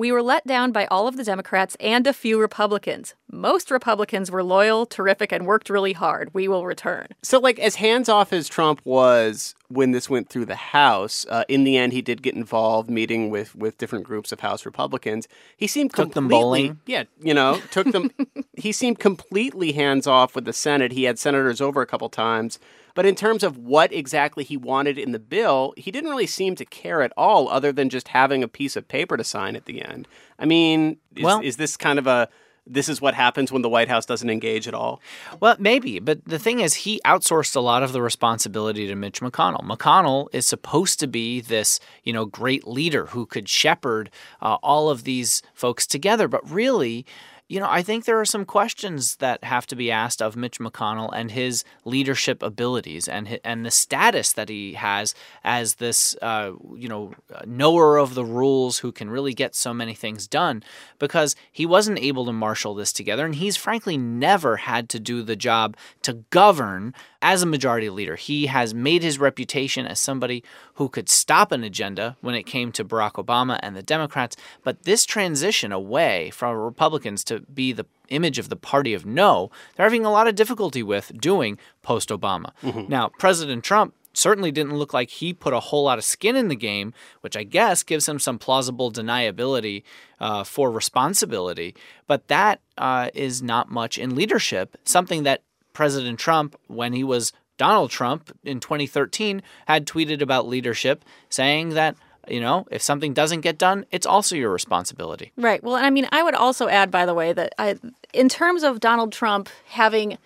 "We 0.00 0.10
were 0.12 0.22
let 0.22 0.46
down 0.46 0.72
by 0.72 0.86
all 0.86 1.06
of 1.06 1.16
the 1.18 1.24
Democrats 1.24 1.76
and 1.78 2.06
a 2.06 2.12
few 2.12 2.40
Republicans. 2.40 3.14
Most 3.30 3.70
Republicans 3.70 4.30
were 4.30 4.42
loyal, 4.42 4.86
terrific, 4.86 5.30
and 5.30 5.46
worked 5.46 5.68
really 5.70 5.92
hard. 5.92 6.30
We 6.32 6.48
will 6.48 6.64
return." 6.64 7.08
So, 7.22 7.38
like, 7.38 7.58
as 7.58 7.74
hands 7.76 8.08
off 8.08 8.32
as 8.32 8.48
Trump 8.48 8.80
was 8.84 9.54
when 9.68 9.92
this 9.92 10.08
went 10.10 10.28
through 10.30 10.46
the 10.46 10.56
House, 10.56 11.26
uh, 11.28 11.44
in 11.48 11.64
the 11.64 11.76
end, 11.76 11.92
he 11.92 12.02
did 12.02 12.22
get 12.22 12.34
involved, 12.34 12.88
meeting 12.90 13.30
with 13.30 13.54
with 13.54 13.78
different 13.78 14.04
groups 14.04 14.32
of 14.32 14.40
House 14.40 14.64
Republicans. 14.64 15.28
He 15.56 15.66
seemed 15.66 15.90
Took 15.90 16.14
them 16.14 16.28
completely- 16.28 16.68
bowling. 16.68 16.80
Yeah, 16.86 17.04
you 17.22 17.34
know, 17.34 17.60
took 17.70 17.92
them. 17.92 18.10
he 18.56 18.72
seemed 18.72 18.98
completely 18.98 19.72
hands 19.72 20.06
off 20.06 20.34
with 20.34 20.44
the 20.46 20.52
Senate. 20.52 20.92
He 20.92 21.04
had 21.04 21.18
senators 21.18 21.60
over 21.60 21.82
a 21.82 21.86
couple 21.86 22.08
times. 22.08 22.58
But 22.94 23.06
in 23.06 23.14
terms 23.14 23.42
of 23.42 23.56
what 23.56 23.92
exactly 23.92 24.44
he 24.44 24.56
wanted 24.56 24.98
in 24.98 25.12
the 25.12 25.18
bill, 25.18 25.74
he 25.76 25.90
didn't 25.90 26.10
really 26.10 26.26
seem 26.26 26.54
to 26.56 26.64
care 26.64 27.02
at 27.02 27.12
all, 27.16 27.48
other 27.48 27.72
than 27.72 27.88
just 27.88 28.08
having 28.08 28.42
a 28.42 28.48
piece 28.48 28.76
of 28.76 28.88
paper 28.88 29.16
to 29.16 29.24
sign 29.24 29.56
at 29.56 29.66
the 29.66 29.82
end. 29.82 30.08
I 30.38 30.44
mean, 30.44 30.98
is, 31.14 31.24
Well- 31.24 31.40
is 31.42 31.56
this 31.56 31.76
kind 31.76 31.98
of 31.98 32.06
a 32.06 32.28
this 32.66 32.88
is 32.88 33.00
what 33.00 33.14
happens 33.14 33.50
when 33.50 33.62
the 33.62 33.68
White 33.68 33.88
House 33.88 34.06
doesn't 34.06 34.30
engage 34.30 34.68
at 34.68 34.74
all? 34.74 35.00
Well, 35.40 35.56
maybe, 35.58 35.98
but 35.98 36.24
the 36.24 36.38
thing 36.38 36.60
is, 36.60 36.74
he 36.74 37.00
outsourced 37.04 37.56
a 37.56 37.60
lot 37.60 37.82
of 37.82 37.92
the 37.92 38.02
responsibility 38.02 38.86
to 38.86 38.94
Mitch 38.94 39.20
McConnell. 39.20 39.64
McConnell 39.64 40.28
is 40.32 40.46
supposed 40.46 41.00
to 41.00 41.06
be 41.08 41.40
this, 41.40 41.80
you 42.04 42.12
know, 42.12 42.26
great 42.26 42.66
leader 42.68 43.06
who 43.06 43.26
could 43.26 43.48
shepherd 43.48 44.10
uh, 44.40 44.58
all 44.62 44.88
of 44.88 45.04
these 45.04 45.42
folks 45.54 45.86
together, 45.86 46.28
but 46.28 46.48
really. 46.48 47.04
You 47.50 47.58
know, 47.58 47.66
I 47.68 47.82
think 47.82 48.04
there 48.04 48.20
are 48.20 48.24
some 48.24 48.44
questions 48.44 49.16
that 49.16 49.42
have 49.42 49.66
to 49.66 49.74
be 49.74 49.90
asked 49.90 50.22
of 50.22 50.36
Mitch 50.36 50.60
McConnell 50.60 51.10
and 51.12 51.32
his 51.32 51.64
leadership 51.84 52.44
abilities 52.44 53.08
and 53.08 53.40
and 53.42 53.66
the 53.66 53.72
status 53.72 54.32
that 54.34 54.48
he 54.48 54.74
has 54.74 55.16
as 55.42 55.74
this, 55.74 56.14
uh, 56.22 56.52
you 56.76 56.88
know, 56.88 57.12
knower 57.44 57.96
of 57.96 58.14
the 58.14 58.24
rules 58.24 58.78
who 58.78 58.92
can 58.92 59.10
really 59.10 59.34
get 59.34 59.56
so 59.56 59.74
many 59.74 59.94
things 59.94 60.28
done, 60.28 60.62
because 61.00 61.34
he 61.50 61.66
wasn't 61.66 61.98
able 61.98 62.24
to 62.24 62.32
marshal 62.32 62.76
this 62.76 62.92
together, 62.92 63.26
and 63.26 63.34
he's 63.34 63.56
frankly 63.56 63.98
never 63.98 64.58
had 64.58 64.88
to 64.90 65.00
do 65.00 65.20
the 65.24 65.34
job 65.34 65.76
to 66.02 66.22
govern 66.30 66.94
as 67.20 67.42
a 67.42 67.46
majority 67.46 67.90
leader. 67.90 68.14
He 68.14 68.46
has 68.46 68.72
made 68.72 69.02
his 69.02 69.18
reputation 69.18 69.86
as 69.86 69.98
somebody 69.98 70.44
who 70.74 70.88
could 70.88 71.08
stop 71.08 71.50
an 71.50 71.64
agenda 71.64 72.16
when 72.20 72.36
it 72.36 72.46
came 72.46 72.70
to 72.72 72.84
Barack 72.84 73.14
Obama 73.14 73.58
and 73.60 73.74
the 73.74 73.82
Democrats, 73.82 74.36
but 74.62 74.84
this 74.84 75.04
transition 75.04 75.72
away 75.72 76.30
from 76.30 76.56
Republicans 76.56 77.24
to 77.24 77.39
be 77.54 77.72
the 77.72 77.86
image 78.08 78.38
of 78.38 78.48
the 78.48 78.56
party 78.56 78.94
of 78.94 79.06
no, 79.06 79.50
they're 79.76 79.86
having 79.86 80.04
a 80.04 80.10
lot 80.10 80.26
of 80.26 80.34
difficulty 80.34 80.82
with 80.82 81.12
doing 81.20 81.58
post 81.82 82.08
Obama. 82.10 82.52
Now, 82.88 83.10
President 83.18 83.62
Trump 83.64 83.94
certainly 84.12 84.50
didn't 84.50 84.76
look 84.76 84.92
like 84.92 85.08
he 85.10 85.32
put 85.32 85.52
a 85.52 85.60
whole 85.60 85.84
lot 85.84 85.98
of 85.98 86.04
skin 86.04 86.34
in 86.36 86.48
the 86.48 86.56
game, 86.56 86.92
which 87.20 87.36
I 87.36 87.44
guess 87.44 87.82
gives 87.82 88.08
him 88.08 88.18
some 88.18 88.38
plausible 88.38 88.90
deniability 88.90 89.84
uh, 90.18 90.42
for 90.44 90.70
responsibility. 90.70 91.76
But 92.06 92.28
that 92.28 92.60
uh, 92.76 93.10
is 93.14 93.42
not 93.42 93.70
much 93.70 93.98
in 93.98 94.16
leadership, 94.16 94.76
something 94.84 95.22
that 95.22 95.42
President 95.72 96.18
Trump, 96.18 96.56
when 96.66 96.92
he 96.92 97.04
was 97.04 97.32
Donald 97.56 97.90
Trump 97.90 98.36
in 98.42 98.58
2013, 98.58 99.42
had 99.66 99.86
tweeted 99.86 100.20
about 100.20 100.48
leadership, 100.48 101.04
saying 101.28 101.70
that. 101.70 101.96
You 102.28 102.40
know, 102.40 102.66
if 102.70 102.82
something 102.82 103.14
doesn't 103.14 103.40
get 103.40 103.58
done, 103.58 103.86
it's 103.90 104.06
also 104.06 104.36
your 104.36 104.50
responsibility. 104.50 105.32
Right. 105.36 105.62
Well, 105.62 105.76
and 105.76 105.86
I 105.86 105.90
mean, 105.90 106.06
I 106.12 106.22
would 106.22 106.34
also 106.34 106.68
add, 106.68 106.90
by 106.90 107.06
the 107.06 107.14
way, 107.14 107.32
that 107.32 107.54
I, 107.58 107.76
in 108.12 108.28
terms 108.28 108.62
of 108.62 108.78
Donald 108.80 109.12
Trump 109.12 109.48
having 109.66 110.18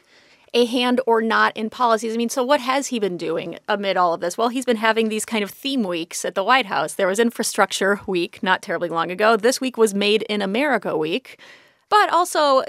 a 0.52 0.64
hand 0.66 1.00
or 1.06 1.20
not 1.20 1.56
in 1.56 1.70
policies, 1.70 2.14
I 2.14 2.16
mean, 2.16 2.28
so 2.28 2.44
what 2.44 2.60
has 2.60 2.88
he 2.88 2.98
been 2.98 3.16
doing 3.16 3.58
amid 3.68 3.96
all 3.96 4.14
of 4.14 4.20
this? 4.20 4.38
Well, 4.38 4.48
he's 4.48 4.64
been 4.64 4.76
having 4.76 5.08
these 5.08 5.24
kind 5.24 5.42
of 5.42 5.50
theme 5.50 5.82
weeks 5.82 6.24
at 6.24 6.34
the 6.34 6.44
White 6.44 6.66
House. 6.66 6.94
There 6.94 7.08
was 7.08 7.18
Infrastructure 7.18 8.00
Week 8.06 8.42
not 8.42 8.62
terribly 8.62 8.88
long 8.88 9.10
ago. 9.10 9.36
This 9.36 9.60
week 9.60 9.76
was 9.76 9.94
Made 9.94 10.22
in 10.22 10.42
America 10.42 10.96
Week. 10.96 11.40
But 11.88 12.10
also, 12.10 12.62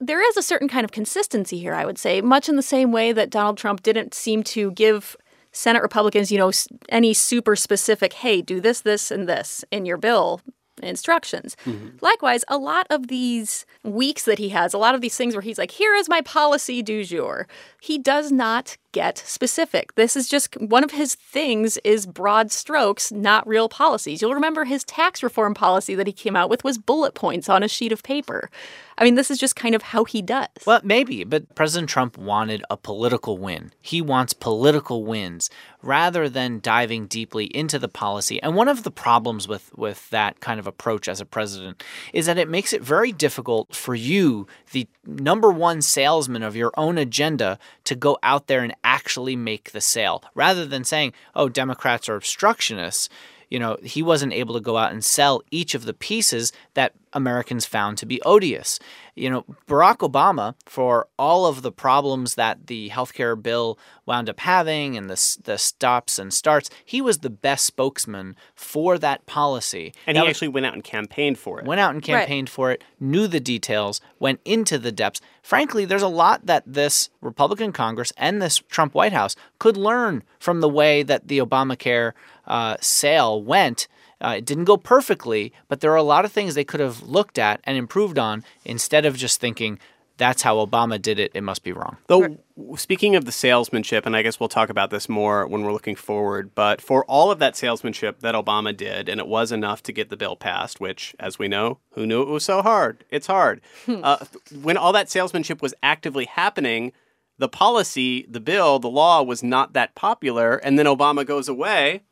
there 0.00 0.20
is 0.28 0.36
a 0.36 0.42
certain 0.42 0.68
kind 0.68 0.84
of 0.84 0.92
consistency 0.92 1.58
here, 1.58 1.74
I 1.74 1.84
would 1.84 1.98
say, 1.98 2.20
much 2.20 2.48
in 2.48 2.56
the 2.56 2.62
same 2.62 2.92
way 2.92 3.12
that 3.12 3.30
Donald 3.30 3.58
Trump 3.58 3.82
didn't 3.82 4.14
seem 4.14 4.42
to 4.44 4.70
give 4.72 5.16
Senate 5.54 5.82
Republicans, 5.82 6.30
you 6.30 6.36
know, 6.36 6.50
any 6.88 7.14
super 7.14 7.56
specific, 7.56 8.12
hey, 8.12 8.42
do 8.42 8.60
this, 8.60 8.80
this, 8.80 9.10
and 9.10 9.28
this 9.28 9.64
in 9.70 9.86
your 9.86 9.96
bill 9.96 10.40
instructions. 10.82 11.56
Mm-hmm. 11.64 11.96
Likewise, 12.00 12.44
a 12.48 12.58
lot 12.58 12.86
of 12.90 13.06
these 13.06 13.64
weeks 13.84 14.24
that 14.24 14.38
he 14.38 14.48
has, 14.50 14.74
a 14.74 14.78
lot 14.78 14.94
of 14.94 15.00
these 15.00 15.16
things 15.16 15.34
where 15.34 15.42
he's 15.42 15.58
like, 15.58 15.70
here 15.70 15.94
is 15.94 16.08
my 16.08 16.20
policy 16.20 16.82
du 16.82 17.04
jour, 17.04 17.46
he 17.80 17.98
does 17.98 18.32
not 18.32 18.76
get 18.94 19.18
specific. 19.18 19.94
This 19.96 20.16
is 20.16 20.28
just 20.28 20.54
one 20.60 20.84
of 20.84 20.92
his 20.92 21.16
things 21.16 21.76
is 21.78 22.06
broad 22.06 22.52
strokes, 22.52 23.10
not 23.10 23.46
real 23.46 23.68
policies. 23.68 24.22
You'll 24.22 24.34
remember 24.34 24.64
his 24.64 24.84
tax 24.84 25.22
reform 25.22 25.52
policy 25.52 25.96
that 25.96 26.06
he 26.06 26.12
came 26.12 26.36
out 26.36 26.48
with 26.48 26.62
was 26.62 26.78
bullet 26.78 27.14
points 27.14 27.48
on 27.48 27.64
a 27.64 27.68
sheet 27.68 27.90
of 27.90 28.04
paper. 28.04 28.48
I 28.96 29.02
mean, 29.02 29.16
this 29.16 29.30
is 29.30 29.38
just 29.38 29.56
kind 29.56 29.74
of 29.74 29.82
how 29.82 30.04
he 30.04 30.22
does. 30.22 30.46
Well, 30.64 30.80
maybe, 30.84 31.24
but 31.24 31.54
President 31.56 31.90
Trump 31.90 32.16
wanted 32.16 32.62
a 32.70 32.76
political 32.76 33.36
win. 33.36 33.72
He 33.82 34.00
wants 34.00 34.32
political 34.32 35.04
wins 35.04 35.50
rather 35.82 36.28
than 36.28 36.60
diving 36.60 37.06
deeply 37.06 37.46
into 37.46 37.78
the 37.78 37.88
policy. 37.88 38.40
And 38.40 38.54
one 38.54 38.68
of 38.68 38.84
the 38.84 38.92
problems 38.92 39.48
with, 39.48 39.76
with 39.76 40.08
that 40.10 40.40
kind 40.40 40.60
of 40.60 40.66
approach 40.66 41.08
as 41.08 41.20
a 41.20 41.26
president 41.26 41.82
is 42.12 42.26
that 42.26 42.38
it 42.38 42.48
makes 42.48 42.72
it 42.72 42.82
very 42.82 43.10
difficult 43.10 43.74
for 43.74 43.94
you, 43.94 44.46
the 44.70 44.86
number 45.04 45.50
one 45.50 45.82
salesman 45.82 46.42
of 46.42 46.56
your 46.56 46.72
own 46.76 46.96
agenda, 46.96 47.58
to 47.84 47.94
go 47.94 48.16
out 48.22 48.46
there 48.46 48.62
and 48.62 48.74
actually 48.84 49.34
make 49.34 49.72
the 49.72 49.80
sale 49.80 50.22
rather 50.34 50.64
than 50.66 50.84
saying, 50.84 51.12
oh, 51.34 51.48
Democrats 51.48 52.08
are 52.08 52.16
obstructionists 52.16 53.08
you 53.54 53.60
know, 53.60 53.76
he 53.84 54.02
wasn't 54.02 54.32
able 54.32 54.54
to 54.54 54.60
go 54.60 54.76
out 54.76 54.90
and 54.90 55.04
sell 55.04 55.40
each 55.52 55.76
of 55.76 55.84
the 55.84 55.94
pieces 55.94 56.52
that 56.74 56.92
Americans 57.12 57.64
found 57.64 57.98
to 57.98 58.06
be 58.06 58.20
odious. 58.22 58.80
You 59.16 59.30
know, 59.30 59.44
Barack 59.68 59.98
Obama, 59.98 60.54
for 60.66 61.06
all 61.18 61.46
of 61.46 61.62
the 61.62 61.70
problems 61.70 62.34
that 62.34 62.66
the 62.66 62.90
healthcare 62.90 63.40
bill 63.40 63.78
wound 64.06 64.28
up 64.28 64.40
having 64.40 64.96
and 64.96 65.08
the, 65.08 65.36
the 65.44 65.56
stops 65.56 66.18
and 66.18 66.32
starts, 66.34 66.68
he 66.84 67.00
was 67.00 67.18
the 67.18 67.30
best 67.30 67.64
spokesman 67.64 68.34
for 68.56 68.98
that 68.98 69.24
policy. 69.26 69.94
And 70.06 70.16
That 70.16 70.22
he 70.22 70.26
was- 70.28 70.36
actually 70.36 70.48
went 70.48 70.66
out 70.66 70.74
and 70.74 70.82
campaigned 70.82 71.38
for 71.38 71.60
it. 71.60 71.64
went 71.66 71.80
out 71.80 71.94
and 71.94 72.02
campaigned 72.02 72.50
for 72.50 72.72
it, 72.72 72.82
knew 72.98 73.26
the 73.28 73.40
details, 73.40 74.00
went 74.18 74.40
into 74.44 74.78
the 74.78 74.90
depths. 74.92 75.20
Frankly, 75.42 75.84
there's 75.84 76.02
a 76.02 76.08
lot 76.08 76.46
that 76.46 76.64
this 76.66 77.08
Republican 77.20 77.70
Congress 77.72 78.12
and 78.16 78.42
this 78.42 78.58
Trump 78.68 78.94
White 78.94 79.12
House 79.12 79.36
could 79.58 79.76
learn 79.76 80.22
from 80.40 80.60
the 80.60 80.68
way 80.68 81.02
that 81.04 81.28
the 81.28 81.38
Obamacare 81.38 82.12
uh, 82.46 82.76
sale 82.80 83.40
went. 83.42 83.86
Uh, 84.20 84.34
it 84.38 84.44
didn't 84.44 84.64
go 84.64 84.76
perfectly, 84.76 85.52
but 85.68 85.80
there 85.80 85.92
are 85.92 85.96
a 85.96 86.02
lot 86.02 86.24
of 86.24 86.32
things 86.32 86.54
they 86.54 86.64
could 86.64 86.80
have 86.80 87.02
looked 87.02 87.38
at 87.38 87.60
and 87.64 87.76
improved 87.76 88.18
on 88.18 88.44
instead 88.64 89.04
of 89.04 89.16
just 89.16 89.40
thinking, 89.40 89.78
that's 90.16 90.42
how 90.42 90.64
Obama 90.64 91.00
did 91.00 91.18
it, 91.18 91.32
it 91.34 91.42
must 91.42 91.64
be 91.64 91.72
wrong. 91.72 91.96
Though, 92.06 92.38
speaking 92.76 93.16
of 93.16 93.24
the 93.24 93.32
salesmanship, 93.32 94.06
and 94.06 94.16
I 94.16 94.22
guess 94.22 94.38
we'll 94.38 94.48
talk 94.48 94.68
about 94.68 94.90
this 94.90 95.08
more 95.08 95.46
when 95.46 95.62
we're 95.62 95.72
looking 95.72 95.96
forward, 95.96 96.54
but 96.54 96.80
for 96.80 97.04
all 97.06 97.30
of 97.30 97.40
that 97.40 97.56
salesmanship 97.56 98.20
that 98.20 98.34
Obama 98.34 98.76
did, 98.76 99.08
and 99.08 99.20
it 99.20 99.26
was 99.26 99.50
enough 99.50 99.82
to 99.84 99.92
get 99.92 100.10
the 100.10 100.16
bill 100.16 100.36
passed, 100.36 100.80
which, 100.80 101.14
as 101.18 101.38
we 101.38 101.48
know, 101.48 101.78
who 101.92 102.06
knew 102.06 102.22
it 102.22 102.28
was 102.28 102.44
so 102.44 102.62
hard? 102.62 103.04
It's 103.10 103.26
hard. 103.26 103.60
uh, 103.88 104.24
when 104.62 104.76
all 104.76 104.92
that 104.92 105.10
salesmanship 105.10 105.60
was 105.60 105.74
actively 105.82 106.26
happening, 106.26 106.92
the 107.38 107.48
policy, 107.48 108.26
the 108.28 108.40
bill, 108.40 108.78
the 108.78 108.88
law 108.88 109.22
was 109.22 109.42
not 109.42 109.72
that 109.72 109.96
popular, 109.96 110.56
and 110.56 110.78
then 110.78 110.86
Obama 110.86 111.26
goes 111.26 111.48
away, 111.48 112.02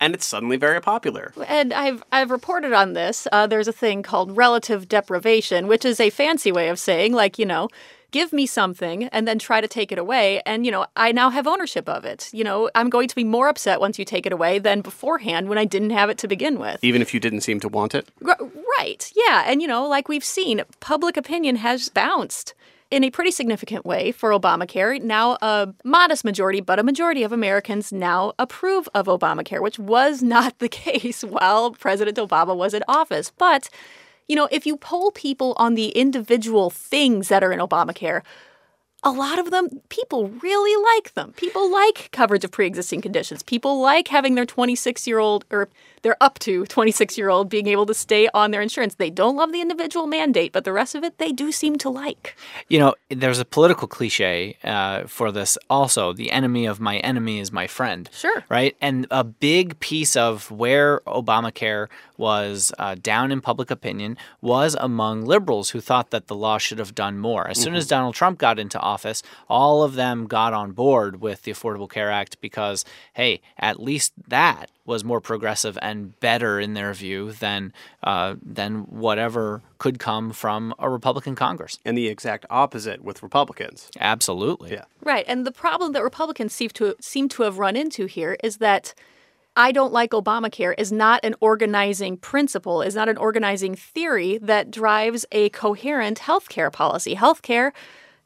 and 0.00 0.14
it's 0.14 0.26
suddenly 0.26 0.56
very 0.56 0.80
popular. 0.80 1.32
And 1.46 1.72
I've 1.72 2.02
I've 2.10 2.30
reported 2.30 2.72
on 2.72 2.94
this. 2.94 3.28
Uh, 3.30 3.46
there's 3.46 3.68
a 3.68 3.72
thing 3.72 4.02
called 4.02 4.36
relative 4.36 4.88
deprivation, 4.88 5.68
which 5.68 5.84
is 5.84 6.00
a 6.00 6.10
fancy 6.10 6.50
way 6.50 6.68
of 6.68 6.78
saying, 6.78 7.12
like, 7.12 7.38
you 7.38 7.46
know, 7.46 7.68
give 8.10 8.32
me 8.32 8.46
something 8.46 9.04
and 9.04 9.28
then 9.28 9.38
try 9.38 9.60
to 9.60 9.68
take 9.68 9.92
it 9.92 9.98
away, 9.98 10.42
and 10.46 10.64
you 10.66 10.72
know, 10.72 10.86
I 10.96 11.12
now 11.12 11.30
have 11.30 11.46
ownership 11.46 11.88
of 11.88 12.04
it. 12.04 12.30
You 12.32 12.44
know, 12.44 12.70
I'm 12.74 12.90
going 12.90 13.08
to 13.08 13.14
be 13.14 13.24
more 13.24 13.48
upset 13.48 13.80
once 13.80 13.98
you 13.98 14.04
take 14.04 14.26
it 14.26 14.32
away 14.32 14.58
than 14.58 14.80
beforehand 14.80 15.48
when 15.48 15.58
I 15.58 15.64
didn't 15.64 15.90
have 15.90 16.10
it 16.10 16.18
to 16.18 16.28
begin 16.28 16.58
with. 16.58 16.82
Even 16.82 17.02
if 17.02 17.14
you 17.14 17.20
didn't 17.20 17.42
seem 17.42 17.60
to 17.60 17.68
want 17.68 17.94
it. 17.94 18.08
R- 18.26 18.38
right? 18.78 19.12
Yeah, 19.14 19.44
and 19.46 19.60
you 19.62 19.68
know, 19.68 19.86
like 19.86 20.08
we've 20.08 20.24
seen, 20.24 20.62
public 20.80 21.16
opinion 21.16 21.56
has 21.56 21.88
bounced. 21.88 22.54
In 22.90 23.04
a 23.04 23.10
pretty 23.10 23.30
significant 23.30 23.86
way 23.86 24.10
for 24.10 24.30
Obamacare. 24.30 25.00
Now, 25.00 25.38
a 25.40 25.72
modest 25.84 26.24
majority, 26.24 26.60
but 26.60 26.80
a 26.80 26.82
majority 26.82 27.22
of 27.22 27.30
Americans 27.30 27.92
now 27.92 28.32
approve 28.36 28.88
of 28.94 29.06
Obamacare, 29.06 29.62
which 29.62 29.78
was 29.78 30.22
not 30.24 30.58
the 30.58 30.68
case 30.68 31.22
while 31.22 31.70
President 31.70 32.16
Obama 32.18 32.56
was 32.56 32.74
in 32.74 32.82
office. 32.88 33.30
But, 33.38 33.70
you 34.26 34.34
know, 34.34 34.48
if 34.50 34.66
you 34.66 34.76
poll 34.76 35.12
people 35.12 35.54
on 35.56 35.74
the 35.74 35.90
individual 35.90 36.68
things 36.68 37.28
that 37.28 37.44
are 37.44 37.52
in 37.52 37.60
Obamacare, 37.60 38.22
a 39.02 39.10
lot 39.10 39.38
of 39.38 39.50
them, 39.50 39.68
people 39.88 40.28
really 40.42 40.82
like 40.94 41.14
them. 41.14 41.32
People 41.36 41.70
like 41.70 42.10
coverage 42.12 42.44
of 42.44 42.50
pre 42.50 42.66
existing 42.66 43.00
conditions. 43.00 43.42
People 43.42 43.80
like 43.80 44.08
having 44.08 44.34
their 44.34 44.44
26 44.44 45.06
year 45.06 45.18
old, 45.18 45.44
or 45.50 45.68
their 46.02 46.16
up 46.20 46.38
to 46.40 46.66
26 46.66 47.16
year 47.16 47.30
old, 47.30 47.48
being 47.48 47.66
able 47.66 47.86
to 47.86 47.94
stay 47.94 48.28
on 48.34 48.50
their 48.50 48.60
insurance. 48.60 48.94
They 48.94 49.10
don't 49.10 49.36
love 49.36 49.52
the 49.52 49.60
individual 49.60 50.06
mandate, 50.06 50.52
but 50.52 50.64
the 50.64 50.72
rest 50.72 50.94
of 50.94 51.04
it 51.04 51.18
they 51.18 51.32
do 51.32 51.50
seem 51.50 51.76
to 51.78 51.88
like. 51.88 52.36
You 52.68 52.78
know, 52.78 52.94
there's 53.08 53.38
a 53.38 53.44
political 53.44 53.88
cliche 53.88 54.56
uh, 54.64 55.04
for 55.06 55.32
this 55.32 55.56
also 55.68 56.12
the 56.12 56.30
enemy 56.30 56.66
of 56.66 56.80
my 56.80 56.98
enemy 56.98 57.40
is 57.40 57.52
my 57.52 57.66
friend. 57.66 58.08
Sure. 58.12 58.44
Right? 58.48 58.76
And 58.80 59.06
a 59.10 59.24
big 59.24 59.80
piece 59.80 60.16
of 60.16 60.50
where 60.50 61.00
Obamacare 61.06 61.88
was 62.16 62.70
uh, 62.78 62.94
down 63.00 63.32
in 63.32 63.40
public 63.40 63.70
opinion 63.70 64.16
was 64.42 64.76
among 64.78 65.24
liberals 65.24 65.70
who 65.70 65.80
thought 65.80 66.10
that 66.10 66.26
the 66.26 66.36
law 66.36 66.58
should 66.58 66.78
have 66.78 66.94
done 66.94 67.18
more. 67.18 67.48
As 67.48 67.58
soon 67.58 67.74
as 67.74 67.86
Donald 67.86 68.14
Trump 68.14 68.38
got 68.38 68.58
into 68.58 68.78
office, 68.90 69.22
all 69.48 69.82
of 69.82 69.94
them 69.94 70.26
got 70.26 70.52
on 70.52 70.72
board 70.72 71.20
with 71.20 71.42
the 71.42 71.52
Affordable 71.52 71.90
Care 71.90 72.10
Act 72.10 72.40
because, 72.40 72.84
hey, 73.14 73.40
at 73.58 73.76
least 73.80 74.12
that 74.28 74.70
was 74.84 75.04
more 75.04 75.20
progressive 75.20 75.78
and 75.80 76.18
better 76.20 76.58
in 76.58 76.74
their 76.74 76.92
view 76.92 77.32
than 77.32 77.72
uh, 78.02 78.34
than 78.42 78.80
whatever 79.06 79.62
could 79.78 79.98
come 79.98 80.32
from 80.32 80.74
a 80.78 80.88
Republican 80.90 81.34
Congress. 81.34 81.78
And 81.84 81.96
the 81.96 82.08
exact 82.08 82.44
opposite 82.50 83.02
with 83.02 83.22
Republicans. 83.22 83.88
Absolutely. 83.98 84.72
Yeah. 84.72 84.84
Right. 85.02 85.24
And 85.28 85.46
the 85.46 85.52
problem 85.52 85.92
that 85.92 86.02
Republicans 86.02 86.52
seem 86.52 86.70
to 86.70 86.96
seem 87.00 87.28
to 87.30 87.42
have 87.44 87.58
run 87.58 87.76
into 87.76 88.06
here 88.06 88.36
is 88.42 88.56
that 88.58 88.94
I 89.56 89.72
don't 89.72 89.92
like 89.92 90.12
Obamacare 90.12 90.74
is 90.78 90.92
not 90.92 91.20
an 91.24 91.34
organizing 91.40 92.16
principle, 92.16 92.82
is 92.82 92.94
not 92.94 93.08
an 93.08 93.16
organizing 93.16 93.74
theory 93.74 94.38
that 94.38 94.70
drives 94.70 95.26
a 95.32 95.48
coherent 95.50 96.20
healthcare 96.20 96.72
policy. 96.72 97.16
Healthcare, 97.16 97.72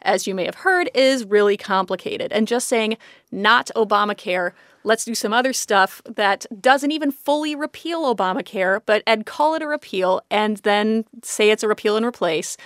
as 0.04 0.26
you 0.26 0.34
may 0.34 0.44
have 0.44 0.56
heard, 0.56 0.90
is 0.94 1.24
really 1.24 1.56
complicated. 1.56 2.32
And 2.32 2.46
just 2.46 2.68
saying 2.68 2.96
not 3.32 3.70
Obamacare, 3.74 4.52
let's 4.84 5.04
do 5.04 5.14
some 5.14 5.32
other 5.32 5.52
stuff 5.52 6.02
that 6.04 6.46
doesn't 6.60 6.92
even 6.92 7.10
fully 7.10 7.54
repeal 7.54 8.14
Obamacare, 8.14 8.80
but 8.86 9.02
and 9.06 9.26
call 9.26 9.54
it 9.54 9.62
a 9.62 9.66
repeal 9.66 10.20
and 10.30 10.58
then 10.58 11.04
say 11.22 11.50
it's 11.50 11.62
a 11.62 11.68
repeal 11.68 11.96
and 11.96 12.06
replace 12.06 12.56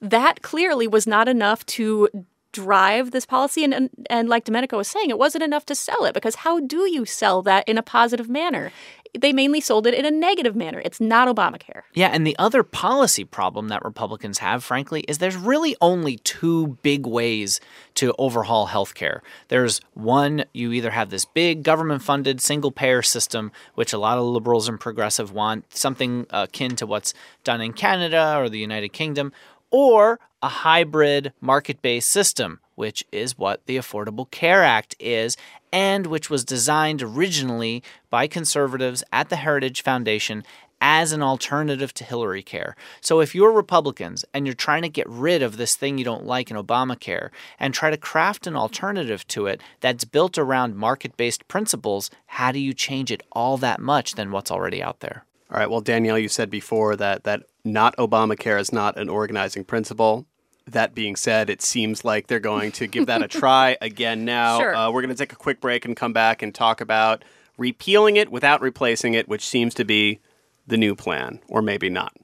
that 0.00 0.42
clearly 0.42 0.86
was 0.86 1.06
not 1.06 1.28
enough 1.28 1.64
to 1.66 2.08
drive 2.52 3.10
this 3.10 3.26
policy 3.26 3.64
and, 3.64 3.72
and 3.72 3.90
and 4.08 4.28
like 4.28 4.44
Domenico 4.44 4.76
was 4.76 4.88
saying 4.88 5.10
it 5.10 5.18
wasn't 5.18 5.44
enough 5.44 5.64
to 5.66 5.74
sell 5.74 6.04
it 6.04 6.14
because 6.14 6.36
how 6.36 6.60
do 6.60 6.90
you 6.90 7.04
sell 7.04 7.42
that 7.42 7.68
in 7.68 7.78
a 7.78 7.82
positive 7.82 8.28
manner? 8.28 8.72
They 9.18 9.32
mainly 9.32 9.60
sold 9.60 9.88
it 9.88 9.94
in 9.94 10.04
a 10.04 10.10
negative 10.10 10.54
manner. 10.54 10.80
It's 10.84 11.00
not 11.00 11.26
Obamacare. 11.26 11.82
Yeah, 11.94 12.10
and 12.12 12.24
the 12.24 12.38
other 12.38 12.62
policy 12.62 13.24
problem 13.24 13.66
that 13.66 13.84
Republicans 13.84 14.38
have, 14.38 14.62
frankly, 14.62 15.00
is 15.08 15.18
there's 15.18 15.36
really 15.36 15.76
only 15.80 16.18
two 16.18 16.78
big 16.82 17.06
ways 17.06 17.60
to 17.96 18.14
overhaul 18.18 18.68
healthcare. 18.68 19.20
There's 19.48 19.80
one, 19.94 20.44
you 20.52 20.70
either 20.70 20.90
have 20.90 21.10
this 21.10 21.24
big 21.24 21.64
government 21.64 22.02
funded 22.02 22.40
single 22.40 22.70
payer 22.70 23.02
system, 23.02 23.50
which 23.74 23.92
a 23.92 23.98
lot 23.98 24.18
of 24.18 24.24
liberals 24.24 24.68
and 24.68 24.78
progressive 24.78 25.32
want, 25.32 25.64
something 25.74 26.26
uh, 26.30 26.46
akin 26.48 26.76
to 26.76 26.86
what's 26.86 27.12
done 27.42 27.60
in 27.60 27.72
Canada 27.72 28.36
or 28.36 28.48
the 28.48 28.60
United 28.60 28.92
Kingdom, 28.92 29.32
or 29.72 30.20
a 30.42 30.48
hybrid 30.48 31.32
market 31.40 31.82
based 31.82 32.08
system, 32.08 32.60
which 32.74 33.04
is 33.12 33.38
what 33.38 33.64
the 33.66 33.76
Affordable 33.76 34.30
Care 34.30 34.62
Act 34.62 34.94
is, 34.98 35.36
and 35.72 36.06
which 36.06 36.30
was 36.30 36.44
designed 36.44 37.02
originally 37.02 37.82
by 38.08 38.26
conservatives 38.26 39.04
at 39.12 39.28
the 39.28 39.36
Heritage 39.36 39.82
Foundation 39.82 40.44
as 40.80 41.12
an 41.12 41.22
alternative 41.22 41.92
to 41.94 42.04
Hillary 42.04 42.42
Care. 42.42 42.74
So 43.00 43.20
if 43.20 43.34
you're 43.34 43.52
Republicans 43.52 44.24
and 44.32 44.46
you're 44.46 44.54
trying 44.54 44.82
to 44.82 44.88
get 44.88 45.08
rid 45.08 45.42
of 45.42 45.56
this 45.56 45.76
thing 45.76 45.98
you 45.98 46.04
don't 46.04 46.24
like 46.24 46.50
in 46.50 46.56
Obamacare 46.56 47.30
and 47.58 47.74
try 47.74 47.90
to 47.90 47.96
craft 47.96 48.46
an 48.46 48.56
alternative 48.56 49.26
to 49.28 49.46
it 49.46 49.60
that's 49.80 50.04
built 50.04 50.38
around 50.38 50.76
market 50.76 51.16
based 51.16 51.46
principles, 51.48 52.10
how 52.26 52.50
do 52.50 52.58
you 52.58 52.72
change 52.72 53.10
it 53.10 53.22
all 53.32 53.58
that 53.58 53.80
much 53.80 54.14
than 54.14 54.30
what's 54.30 54.50
already 54.50 54.82
out 54.82 55.00
there? 55.00 55.24
All 55.52 55.58
right. 55.58 55.68
Well, 55.68 55.80
Danielle, 55.80 56.18
you 56.18 56.28
said 56.28 56.48
before 56.48 56.96
that 56.96 57.24
that 57.24 57.42
not 57.64 57.96
Obamacare 57.96 58.60
is 58.60 58.72
not 58.72 58.96
an 58.96 59.08
organizing 59.08 59.64
principle. 59.64 60.26
That 60.72 60.94
being 60.94 61.16
said, 61.16 61.50
it 61.50 61.62
seems 61.62 62.04
like 62.04 62.26
they're 62.26 62.40
going 62.40 62.72
to 62.72 62.86
give 62.86 63.06
that 63.06 63.22
a 63.22 63.28
try 63.28 63.76
again 63.82 64.24
now. 64.24 64.58
Sure. 64.58 64.74
Uh, 64.74 64.90
we're 64.90 65.02
going 65.02 65.14
to 65.14 65.18
take 65.18 65.32
a 65.32 65.36
quick 65.36 65.60
break 65.60 65.84
and 65.84 65.96
come 65.96 66.12
back 66.12 66.42
and 66.42 66.54
talk 66.54 66.80
about 66.80 67.24
repealing 67.58 68.16
it 68.16 68.30
without 68.30 68.60
replacing 68.60 69.14
it, 69.14 69.28
which 69.28 69.46
seems 69.46 69.74
to 69.74 69.84
be 69.84 70.20
the 70.66 70.76
new 70.76 70.94
plan, 70.94 71.40
or 71.48 71.62
maybe 71.62 71.88
not. 71.88 72.14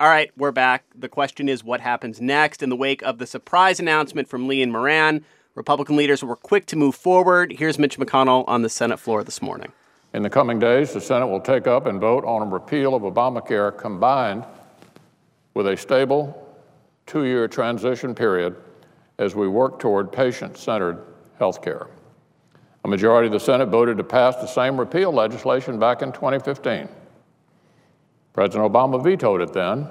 All 0.00 0.08
right, 0.08 0.30
we're 0.36 0.52
back. 0.52 0.84
The 0.94 1.08
question 1.08 1.48
is 1.48 1.62
what 1.62 1.80
happens 1.80 2.20
next 2.20 2.62
in 2.62 2.68
the 2.68 2.76
wake 2.76 3.02
of 3.02 3.18
the 3.18 3.26
surprise 3.26 3.78
announcement 3.78 4.28
from 4.28 4.48
Lee 4.48 4.62
and 4.62 4.72
Moran? 4.72 5.24
Republican 5.54 5.96
leaders 5.96 6.24
were 6.24 6.34
quick 6.34 6.66
to 6.66 6.76
move 6.76 6.94
forward. 6.96 7.52
Here's 7.52 7.78
Mitch 7.78 7.96
McConnell 7.96 8.44
on 8.48 8.62
the 8.62 8.68
Senate 8.68 8.98
floor 8.98 9.22
this 9.22 9.40
morning. 9.40 9.70
In 10.12 10.22
the 10.22 10.30
coming 10.30 10.58
days, 10.58 10.92
the 10.92 11.00
Senate 11.00 11.28
will 11.28 11.40
take 11.40 11.66
up 11.66 11.86
and 11.86 12.00
vote 12.00 12.24
on 12.24 12.42
a 12.42 12.50
repeal 12.50 12.94
of 12.94 13.02
Obamacare 13.02 13.76
combined 13.76 14.44
with 15.54 15.66
a 15.68 15.76
stable 15.76 16.43
two 17.06 17.24
year 17.24 17.48
transition 17.48 18.14
period 18.14 18.56
as 19.18 19.34
we 19.34 19.48
work 19.48 19.78
toward 19.78 20.10
patient 20.12 20.56
centered 20.56 21.04
health 21.38 21.62
care. 21.62 21.86
A 22.84 22.88
majority 22.88 23.26
of 23.26 23.32
the 23.32 23.40
Senate 23.40 23.66
voted 23.68 23.96
to 23.96 24.04
pass 24.04 24.36
the 24.36 24.46
same 24.46 24.78
repeal 24.78 25.12
legislation 25.12 25.78
back 25.78 26.02
in 26.02 26.12
2015. 26.12 26.88
President 28.32 28.72
Obama 28.72 29.02
vetoed 29.02 29.40
it 29.40 29.52
then. 29.52 29.88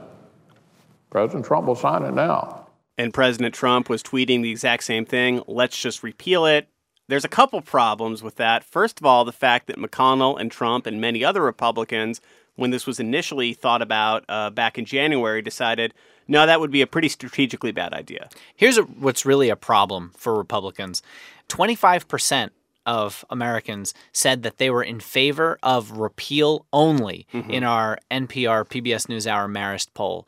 President 1.09 1.45
Trump 1.45 1.65
will 1.67 1.75
sign 1.75 2.03
it 2.03 2.13
now. 2.13 2.67
and 2.97 3.13
President 3.13 3.55
Trump 3.55 3.89
was 3.89 4.03
tweeting 4.03 4.43
the 4.43 4.51
exact 4.51 4.83
same 4.83 5.05
thing. 5.05 5.41
Let's 5.47 5.79
just 5.79 6.03
repeal 6.03 6.45
it. 6.45 6.67
There's 7.07 7.25
a 7.25 7.29
couple 7.29 7.61
problems 7.61 8.21
with 8.21 8.35
that. 8.35 8.63
First 8.63 8.99
of 8.99 9.05
all, 9.05 9.25
the 9.25 9.31
fact 9.31 9.67
that 9.67 9.77
McConnell 9.77 10.39
and 10.39 10.51
Trump 10.51 10.85
and 10.85 11.01
many 11.01 11.23
other 11.23 11.41
Republicans, 11.41 12.21
when 12.55 12.69
this 12.69 12.85
was 12.85 12.99
initially 12.99 13.53
thought 13.53 13.81
about 13.81 14.23
uh, 14.29 14.49
back 14.51 14.77
in 14.77 14.85
January, 14.85 15.41
decided 15.41 15.93
no, 16.27 16.45
that 16.45 16.59
would 16.59 16.71
be 16.71 16.81
a 16.81 16.87
pretty 16.87 17.09
strategically 17.09 17.71
bad 17.71 17.93
idea. 17.93 18.29
Here's 18.55 18.77
a, 18.77 18.83
what's 18.83 19.25
really 19.25 19.49
a 19.49 19.55
problem 19.55 20.11
for 20.15 20.35
Republicans 20.35 21.01
25% 21.49 22.49
of 22.85 23.23
Americans 23.29 23.93
said 24.11 24.43
that 24.43 24.57
they 24.57 24.69
were 24.69 24.83
in 24.83 24.99
favor 24.99 25.57
of 25.63 25.91
repeal 25.91 26.65
only 26.73 27.25
in 27.49 27.63
our 27.63 27.97
NPR 28.11 28.65
PBS 28.67 29.07
NewsHour 29.07 29.49
Marist 29.49 29.93
poll. 29.93 30.27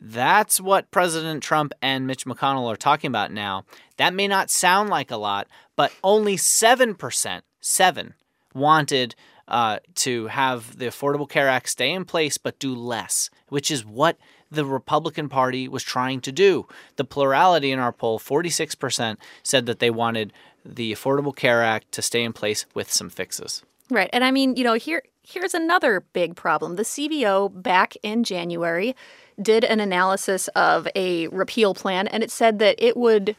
That's 0.00 0.60
what 0.60 0.90
President 0.90 1.42
Trump 1.42 1.72
and 1.82 2.06
Mitch 2.06 2.24
McConnell 2.24 2.72
are 2.72 2.76
talking 2.76 3.08
about 3.08 3.32
now. 3.32 3.64
That 3.96 4.14
may 4.14 4.28
not 4.28 4.50
sound 4.50 4.90
like 4.90 5.10
a 5.10 5.16
lot, 5.16 5.48
but 5.76 5.92
only 6.02 6.36
7%, 6.36 7.40
7, 7.60 8.14
wanted 8.54 9.14
uh, 9.48 9.78
to 9.96 10.28
have 10.28 10.78
the 10.78 10.86
Affordable 10.86 11.28
Care 11.28 11.48
Act 11.48 11.68
stay 11.68 11.92
in 11.92 12.04
place 12.04 12.38
but 12.38 12.58
do 12.58 12.74
less, 12.74 13.28
which 13.48 13.70
is 13.70 13.84
what 13.84 14.16
the 14.52 14.64
Republican 14.64 15.28
Party 15.28 15.68
was 15.68 15.82
trying 15.82 16.20
to 16.20 16.32
do. 16.32 16.66
The 16.96 17.04
plurality 17.04 17.72
in 17.72 17.78
our 17.78 17.92
poll, 17.92 18.18
46%, 18.18 19.16
said 19.42 19.66
that 19.66 19.78
they 19.78 19.90
wanted 19.90 20.32
the 20.64 20.92
Affordable 20.92 21.34
Care 21.34 21.62
Act 21.62 21.90
to 21.92 22.02
stay 22.02 22.22
in 22.22 22.32
place 22.32 22.66
with 22.74 22.92
some 22.92 23.10
fixes. 23.10 23.62
Right. 23.90 24.10
And 24.12 24.24
I 24.24 24.30
mean, 24.30 24.56
you 24.56 24.64
know, 24.64 24.74
here 24.74 25.02
here's 25.22 25.54
another 25.54 26.00
big 26.12 26.34
problem. 26.34 26.76
The 26.76 26.82
CBO 26.82 27.62
back 27.62 27.94
in 28.02 28.24
January 28.24 28.96
did 29.40 29.64
an 29.64 29.80
analysis 29.80 30.48
of 30.48 30.88
a 30.94 31.28
repeal 31.28 31.74
plan 31.74 32.08
and 32.08 32.22
it 32.22 32.30
said 32.30 32.58
that 32.58 32.76
it 32.78 32.96
would 32.96 33.36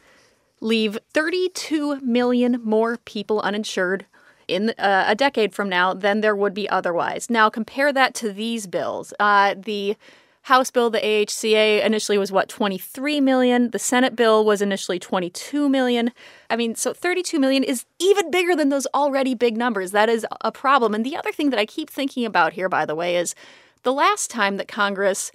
leave 0.60 0.98
32 1.12 2.00
million 2.00 2.60
more 2.64 2.96
people 2.98 3.40
uninsured 3.40 4.06
in 4.48 4.70
uh, 4.78 5.04
a 5.06 5.14
decade 5.14 5.54
from 5.54 5.68
now 5.68 5.94
than 5.94 6.20
there 6.20 6.36
would 6.36 6.54
be 6.54 6.68
otherwise. 6.68 7.30
Now 7.30 7.48
compare 7.50 7.92
that 7.92 8.14
to 8.16 8.32
these 8.32 8.66
bills. 8.66 9.12
Uh, 9.18 9.54
the 9.58 9.96
House 10.44 10.70
bill, 10.70 10.90
the 10.90 11.00
AHCA, 11.00 11.82
initially 11.82 12.18
was 12.18 12.30
what, 12.30 12.50
23 12.50 13.18
million? 13.22 13.70
The 13.70 13.78
Senate 13.78 14.14
bill 14.14 14.44
was 14.44 14.60
initially 14.60 14.98
22 14.98 15.70
million. 15.70 16.12
I 16.50 16.56
mean, 16.56 16.74
so 16.74 16.92
32 16.92 17.38
million 17.38 17.64
is 17.64 17.86
even 17.98 18.30
bigger 18.30 18.54
than 18.54 18.68
those 18.68 18.86
already 18.92 19.34
big 19.34 19.56
numbers. 19.56 19.92
That 19.92 20.10
is 20.10 20.26
a 20.42 20.52
problem. 20.52 20.92
And 20.92 21.04
the 21.04 21.16
other 21.16 21.32
thing 21.32 21.48
that 21.48 21.58
I 21.58 21.64
keep 21.64 21.88
thinking 21.88 22.26
about 22.26 22.52
here, 22.52 22.68
by 22.68 22.84
the 22.84 22.94
way, 22.94 23.16
is 23.16 23.34
the 23.84 23.92
last 23.94 24.30
time 24.30 24.58
that 24.58 24.68
Congress 24.68 25.32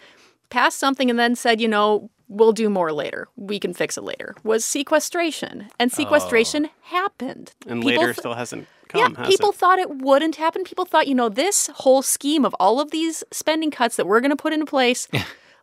passed 0.51 0.77
something 0.77 1.09
and 1.09 1.17
then 1.17 1.35
said, 1.35 1.59
you 1.59 1.67
know, 1.67 2.11
we'll 2.29 2.53
do 2.53 2.69
more 2.69 2.93
later. 2.93 3.27
We 3.35 3.59
can 3.59 3.73
fix 3.73 3.97
it 3.97 4.03
later. 4.03 4.35
Was 4.43 4.63
sequestration. 4.63 5.67
And 5.79 5.91
sequestration 5.91 6.67
oh. 6.67 6.69
happened. 6.83 7.53
And 7.67 7.81
People 7.81 8.01
later 8.01 8.13
th- 8.13 8.17
still 8.17 8.35
hasn't 8.35 8.67
come. 8.87 9.15
Yeah, 9.17 9.25
people 9.25 9.49
it? 9.49 9.55
thought 9.55 9.79
it 9.79 9.89
wouldn't 9.89 10.35
happen. 10.35 10.63
People 10.63 10.85
thought, 10.85 11.07
you 11.07 11.15
know, 11.15 11.27
this 11.27 11.69
whole 11.73 12.01
scheme 12.01 12.45
of 12.45 12.55
all 12.59 12.79
of 12.79 12.91
these 12.91 13.23
spending 13.31 13.71
cuts 13.71 13.97
that 13.97 14.05
we're 14.07 14.21
going 14.21 14.31
to 14.31 14.37
put 14.37 14.53
into 14.53 14.65
place. 14.65 15.07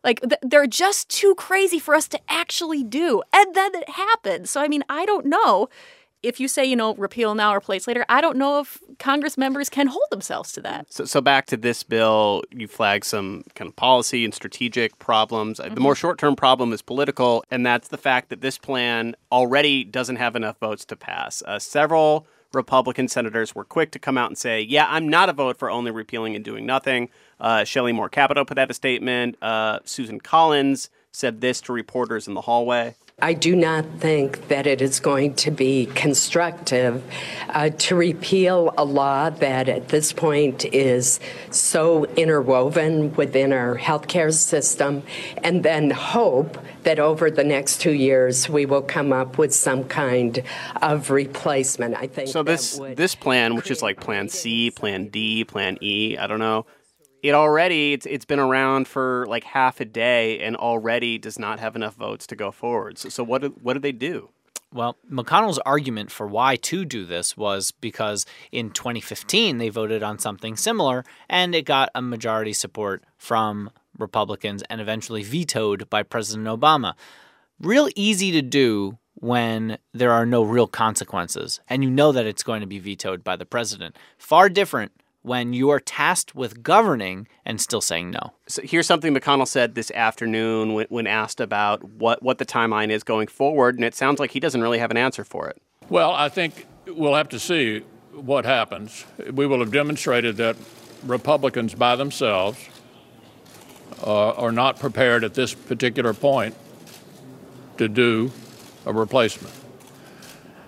like 0.03 0.21
th- 0.21 0.39
they're 0.43 0.67
just 0.67 1.09
too 1.09 1.33
crazy 1.35 1.79
for 1.79 1.95
us 1.95 2.07
to 2.07 2.19
actually 2.29 2.83
do 2.83 3.23
and 3.33 3.55
then 3.55 3.73
it 3.73 3.89
happened 3.89 4.47
so 4.47 4.61
i 4.61 4.67
mean 4.67 4.83
i 4.89 5.05
don't 5.05 5.25
know 5.25 5.67
if 6.23 6.39
you 6.39 6.47
say, 6.47 6.65
you 6.65 6.75
know, 6.75 6.95
repeal 6.95 7.35
now, 7.35 7.53
replace 7.53 7.87
later, 7.87 8.05
I 8.09 8.21
don't 8.21 8.37
know 8.37 8.59
if 8.59 8.79
Congress 8.99 9.37
members 9.37 9.69
can 9.69 9.87
hold 9.87 10.05
themselves 10.09 10.51
to 10.53 10.61
that. 10.61 10.91
So, 10.91 11.05
so 11.05 11.21
back 11.21 11.45
to 11.47 11.57
this 11.57 11.83
bill, 11.83 12.43
you 12.51 12.67
flag 12.67 13.05
some 13.05 13.43
kind 13.55 13.69
of 13.69 13.75
policy 13.75 14.25
and 14.25 14.33
strategic 14.33 14.97
problems. 14.99 15.59
Mm-hmm. 15.59 15.75
The 15.75 15.81
more 15.81 15.95
short 15.95 16.17
term 16.17 16.35
problem 16.35 16.73
is 16.73 16.81
political, 16.81 17.43
and 17.51 17.65
that's 17.65 17.89
the 17.89 17.97
fact 17.97 18.29
that 18.29 18.41
this 18.41 18.57
plan 18.57 19.15
already 19.31 19.83
doesn't 19.83 20.17
have 20.17 20.35
enough 20.35 20.57
votes 20.59 20.85
to 20.85 20.95
pass. 20.95 21.43
Uh, 21.45 21.59
several 21.59 22.27
Republican 22.53 23.07
senators 23.07 23.53
were 23.53 23.65
quick 23.65 23.91
to 23.91 23.99
come 23.99 24.17
out 24.17 24.29
and 24.29 24.37
say, 24.37 24.61
yeah, 24.61 24.87
I'm 24.89 25.07
not 25.07 25.29
a 25.29 25.33
vote 25.33 25.57
for 25.57 25.69
only 25.69 25.91
repealing 25.91 26.35
and 26.35 26.43
doing 26.43 26.65
nothing. 26.65 27.09
Uh, 27.39 27.63
Shelley 27.63 27.91
Moore 27.91 28.09
Capito 28.09 28.45
put 28.45 28.57
out 28.57 28.71
a 28.71 28.73
statement. 28.73 29.37
Uh, 29.41 29.79
Susan 29.83 30.19
Collins 30.19 30.89
said 31.17 31.41
this 31.41 31.61
to 31.61 31.73
reporters 31.73 32.27
in 32.27 32.35
the 32.35 32.41
hallway. 32.41 32.95
I 33.19 33.33
do 33.33 33.55
not 33.55 33.83
think 33.97 34.47
that 34.49 34.67
it 34.67 34.79
is 34.79 34.99
going 34.99 35.33
to 35.35 35.49
be 35.49 35.87
constructive 35.95 37.03
uh, 37.49 37.69
to 37.69 37.95
repeal 37.95 38.71
a 38.77 38.85
law 38.85 39.31
that 39.31 39.67
at 39.67 39.89
this 39.89 40.13
point 40.13 40.65
is 40.65 41.19
so 41.49 42.05
interwoven 42.05 43.15
within 43.15 43.53
our 43.53 43.75
healthcare 43.75 44.31
system 44.31 45.01
and 45.37 45.63
then 45.63 45.89
hope 45.89 46.59
that 46.83 46.99
over 46.99 47.31
the 47.31 47.43
next 47.43 47.81
two 47.81 47.93
years 47.93 48.47
we 48.47 48.67
will 48.67 48.83
come 48.83 49.11
up 49.11 49.39
with 49.39 49.51
some 49.51 49.83
kind 49.85 50.43
of 50.83 51.09
replacement. 51.09 51.95
I 51.95 52.05
think 52.05 52.27
so. 52.27 52.43
This 52.43 52.79
this 52.93 53.15
plan, 53.15 53.55
which 53.55 53.71
is 53.71 53.81
like 53.81 53.99
Plan 53.99 54.29
C, 54.29 54.69
Plan 54.69 55.07
D, 55.07 55.43
Plan 55.43 55.79
E, 55.81 56.17
I 56.19 56.27
don't 56.27 56.39
know 56.39 56.67
it 57.27 57.33
already 57.33 57.93
it's, 57.93 58.05
it's 58.05 58.25
been 58.25 58.39
around 58.39 58.87
for 58.87 59.25
like 59.27 59.43
half 59.43 59.81
a 59.81 59.85
day 59.85 60.39
and 60.39 60.55
already 60.55 61.17
does 61.17 61.37
not 61.37 61.59
have 61.59 61.75
enough 61.75 61.95
votes 61.95 62.25
to 62.27 62.35
go 62.35 62.51
forward. 62.51 62.97
So, 62.97 63.09
so 63.09 63.23
what 63.23 63.41
do, 63.41 63.55
what 63.61 63.73
do 63.73 63.79
they 63.79 63.91
do? 63.91 64.29
Well, 64.73 64.97
McConnell's 65.09 65.59
argument 65.59 66.11
for 66.11 66.27
why 66.27 66.57
to 66.57 66.85
do 66.85 67.05
this 67.05 67.37
was 67.37 67.71
because 67.71 68.25
in 68.51 68.71
2015 68.71 69.57
they 69.57 69.69
voted 69.69 70.03
on 70.03 70.19
something 70.19 70.55
similar 70.55 71.03
and 71.29 71.53
it 71.53 71.65
got 71.65 71.89
a 71.95 72.01
majority 72.01 72.53
support 72.53 73.03
from 73.17 73.71
Republicans 73.97 74.63
and 74.69 74.79
eventually 74.79 75.23
vetoed 75.23 75.89
by 75.89 76.03
President 76.03 76.47
Obama. 76.47 76.93
Real 77.59 77.89
easy 77.95 78.31
to 78.31 78.41
do 78.41 78.97
when 79.15 79.77
there 79.93 80.11
are 80.11 80.25
no 80.25 80.43
real 80.43 80.67
consequences 80.67 81.59
and 81.67 81.83
you 81.83 81.89
know 81.89 82.11
that 82.11 82.25
it's 82.25 82.43
going 82.43 82.61
to 82.61 82.67
be 82.67 82.79
vetoed 82.79 83.23
by 83.23 83.35
the 83.35 83.45
president. 83.45 83.97
Far 84.17 84.47
different 84.47 84.91
when 85.27 85.51
you 85.51 85.69
are 85.69 85.79
tasked 85.79 86.33
with 86.33 86.63
governing 86.63 87.27
and 87.45 87.59
still 87.59 87.81
saying 87.81 88.09
no. 88.11 88.33
So 88.47 88.61
here's 88.63 88.87
something 88.87 89.13
McConnell 89.13 89.47
said 89.47 89.75
this 89.75 89.91
afternoon 89.91 90.73
when, 90.73 90.87
when 90.89 91.05
asked 91.05 91.41
about 91.41 91.83
what, 91.83 92.23
what 92.23 92.37
the 92.37 92.45
timeline 92.45 92.89
is 92.89 93.03
going 93.03 93.27
forward, 93.27 93.75
and 93.75 93.83
it 93.83 93.93
sounds 93.93 94.19
like 94.19 94.31
he 94.31 94.39
doesn't 94.39 94.61
really 94.61 94.79
have 94.79 94.89
an 94.89 94.97
answer 94.97 95.25
for 95.25 95.49
it. 95.49 95.61
Well, 95.89 96.11
I 96.11 96.29
think 96.29 96.65
we'll 96.87 97.15
have 97.15 97.29
to 97.29 97.39
see 97.39 97.79
what 98.13 98.45
happens. 98.45 99.05
We 99.31 99.45
will 99.45 99.59
have 99.59 99.71
demonstrated 99.71 100.37
that 100.37 100.55
Republicans 101.03 101.75
by 101.75 101.97
themselves 101.97 102.57
uh, 104.05 104.31
are 104.31 104.51
not 104.51 104.79
prepared 104.79 105.23
at 105.23 105.33
this 105.33 105.53
particular 105.53 106.13
point 106.13 106.55
to 107.77 107.87
do 107.87 108.31
a 108.85 108.93
replacement. 108.93 109.53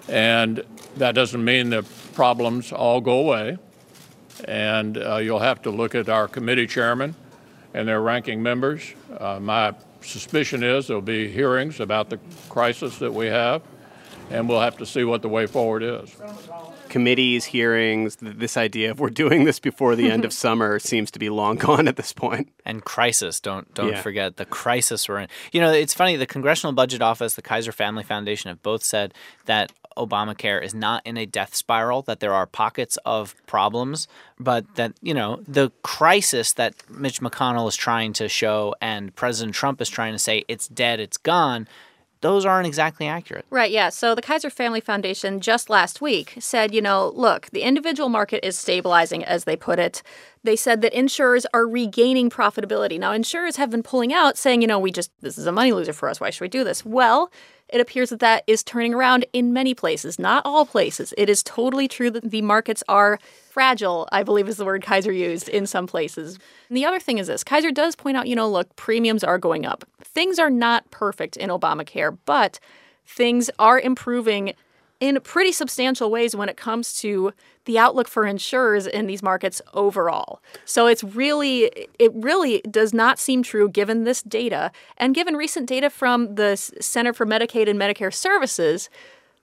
And 0.09 0.63
that 0.97 1.15
doesn't 1.15 1.43
mean 1.43 1.69
the 1.69 1.83
problems 2.13 2.71
all 2.71 2.99
go 2.99 3.19
away. 3.19 3.57
And 4.45 4.97
uh, 4.97 5.17
you'll 5.17 5.39
have 5.39 5.61
to 5.63 5.71
look 5.71 5.95
at 5.95 6.09
our 6.09 6.27
committee 6.27 6.67
chairman 6.67 7.15
and 7.73 7.87
their 7.87 8.01
ranking 8.01 8.41
members. 8.41 8.93
Uh, 9.17 9.39
my 9.39 9.73
suspicion 10.01 10.63
is 10.63 10.87
there'll 10.87 11.01
be 11.01 11.31
hearings 11.31 11.79
about 11.79 12.09
the 12.09 12.19
crisis 12.49 12.97
that 12.99 13.13
we 13.13 13.27
have, 13.27 13.61
and 14.29 14.47
we'll 14.47 14.61
have 14.61 14.77
to 14.77 14.85
see 14.85 15.03
what 15.03 15.21
the 15.21 15.29
way 15.29 15.45
forward 15.45 15.83
is. 15.83 16.15
Committees, 16.87 17.45
hearings, 17.45 18.17
this 18.19 18.57
idea 18.57 18.89
of 18.89 18.99
we're 18.99 19.11
doing 19.11 19.43
this 19.43 19.59
before 19.59 19.95
the 19.95 20.09
end 20.09 20.25
of 20.25 20.33
summer 20.45 20.79
seems 20.79 21.11
to 21.11 21.19
be 21.19 21.29
long 21.29 21.57
gone 21.57 21.87
at 21.87 21.97
this 21.97 22.13
point. 22.13 22.51
And 22.65 22.83
crisis, 22.83 23.39
don't 23.39 23.71
don't 23.75 23.89
yeah. 23.89 24.01
forget 24.01 24.37
the 24.37 24.45
crisis 24.45 25.07
we're 25.07 25.19
in. 25.19 25.27
You 25.51 25.61
know, 25.61 25.71
it's 25.71 25.93
funny. 25.93 26.15
The 26.15 26.25
Congressional 26.25 26.73
Budget 26.73 27.03
Office, 27.03 27.35
the 27.35 27.43
Kaiser 27.43 27.71
Family 27.71 28.03
Foundation 28.03 28.49
have 28.49 28.63
both 28.63 28.83
said 28.83 29.13
that 29.45 29.71
Obamacare 29.97 30.63
is 30.63 30.73
not 30.73 31.05
in 31.05 31.17
a 31.17 31.25
death 31.25 31.55
spiral, 31.55 32.01
that 32.03 32.19
there 32.19 32.33
are 32.33 32.45
pockets 32.45 32.97
of 33.05 33.35
problems, 33.47 34.07
but 34.39 34.75
that, 34.75 34.93
you 35.01 35.13
know, 35.13 35.41
the 35.47 35.71
crisis 35.83 36.53
that 36.53 36.73
Mitch 36.89 37.21
McConnell 37.21 37.67
is 37.67 37.75
trying 37.75 38.13
to 38.13 38.29
show 38.29 38.75
and 38.81 39.15
President 39.15 39.55
Trump 39.55 39.81
is 39.81 39.89
trying 39.89 40.13
to 40.13 40.19
say 40.19 40.45
it's 40.47 40.67
dead, 40.67 40.99
it's 40.99 41.17
gone, 41.17 41.67
those 42.21 42.45
aren't 42.45 42.67
exactly 42.67 43.07
accurate. 43.07 43.45
Right, 43.49 43.71
yeah. 43.71 43.89
So 43.89 44.13
the 44.13 44.21
Kaiser 44.21 44.49
Family 44.49 44.81
Foundation 44.81 45.39
just 45.39 45.69
last 45.69 46.01
week 46.01 46.35
said, 46.39 46.73
you 46.73 46.81
know, 46.81 47.13
look, 47.15 47.49
the 47.51 47.61
individual 47.61 48.09
market 48.09 48.45
is 48.45 48.59
stabilizing, 48.59 49.23
as 49.23 49.45
they 49.45 49.55
put 49.55 49.79
it. 49.79 50.03
They 50.43 50.57
said 50.57 50.81
that 50.81 50.93
insurers 50.93 51.45
are 51.53 51.65
regaining 51.65 52.29
profitability. 52.29 52.99
Now, 52.99 53.13
insurers 53.13 53.55
have 53.55 53.69
been 53.69 53.83
pulling 53.83 54.13
out, 54.13 54.37
saying, 54.37 54.61
you 54.61 54.67
know, 54.67 54.79
we 54.79 54.91
just, 54.91 55.11
this 55.21 55.37
is 55.37 55.47
a 55.47 55.51
money 55.51 55.71
loser 55.71 55.93
for 55.93 56.09
us. 56.09 56.19
Why 56.19 56.29
should 56.29 56.41
we 56.41 56.49
do 56.49 56.65
this? 56.65 56.83
Well, 56.85 57.31
it 57.71 57.79
appears 57.81 58.09
that 58.09 58.19
that 58.19 58.43
is 58.47 58.63
turning 58.63 58.93
around 58.93 59.25
in 59.33 59.53
many 59.53 59.73
places, 59.73 60.17
not 60.19 60.43
all 60.45 60.65
places. 60.65 61.13
It 61.17 61.29
is 61.29 61.43
totally 61.43 61.87
true 61.87 62.09
that 62.11 62.31
the 62.31 62.41
markets 62.41 62.83
are 62.87 63.19
fragile, 63.49 64.07
I 64.11 64.23
believe 64.23 64.47
is 64.47 64.57
the 64.57 64.65
word 64.65 64.83
Kaiser 64.83 65.11
used 65.11 65.49
in 65.49 65.67
some 65.67 65.87
places. 65.87 66.39
And 66.67 66.77
the 66.77 66.85
other 66.85 66.99
thing 66.99 67.17
is 67.17 67.27
this 67.27 67.43
Kaiser 67.43 67.71
does 67.71 67.95
point 67.95 68.17
out, 68.17 68.27
you 68.27 68.35
know, 68.35 68.49
look, 68.49 68.75
premiums 68.75 69.23
are 69.23 69.37
going 69.37 69.65
up. 69.65 69.83
Things 70.03 70.39
are 70.39 70.49
not 70.49 70.89
perfect 70.91 71.37
in 71.37 71.49
Obamacare, 71.49 72.17
but 72.25 72.59
things 73.05 73.49
are 73.59 73.79
improving 73.79 74.53
in 74.99 75.19
pretty 75.21 75.51
substantial 75.51 76.11
ways 76.11 76.35
when 76.35 76.49
it 76.49 76.57
comes 76.57 76.99
to 77.01 77.33
the 77.65 77.79
outlook 77.79 78.07
for 78.07 78.25
insurers 78.25 78.85
in 78.85 79.07
these 79.07 79.23
markets 79.23 79.61
overall. 79.73 80.41
So 80.65 80.87
it's 80.87 81.03
really 81.03 81.71
it 81.97 82.11
really 82.13 82.61
does 82.69 82.93
not 82.93 83.19
seem 83.19 83.43
true 83.43 83.69
given 83.69 84.03
this 84.03 84.21
data 84.21 84.71
and 84.97 85.15
given 85.15 85.35
recent 85.35 85.67
data 85.67 85.89
from 85.89 86.35
the 86.35 86.55
Center 86.57 87.13
for 87.13 87.25
Medicaid 87.25 87.69
and 87.69 87.79
Medicare 87.79 88.13
Services. 88.13 88.89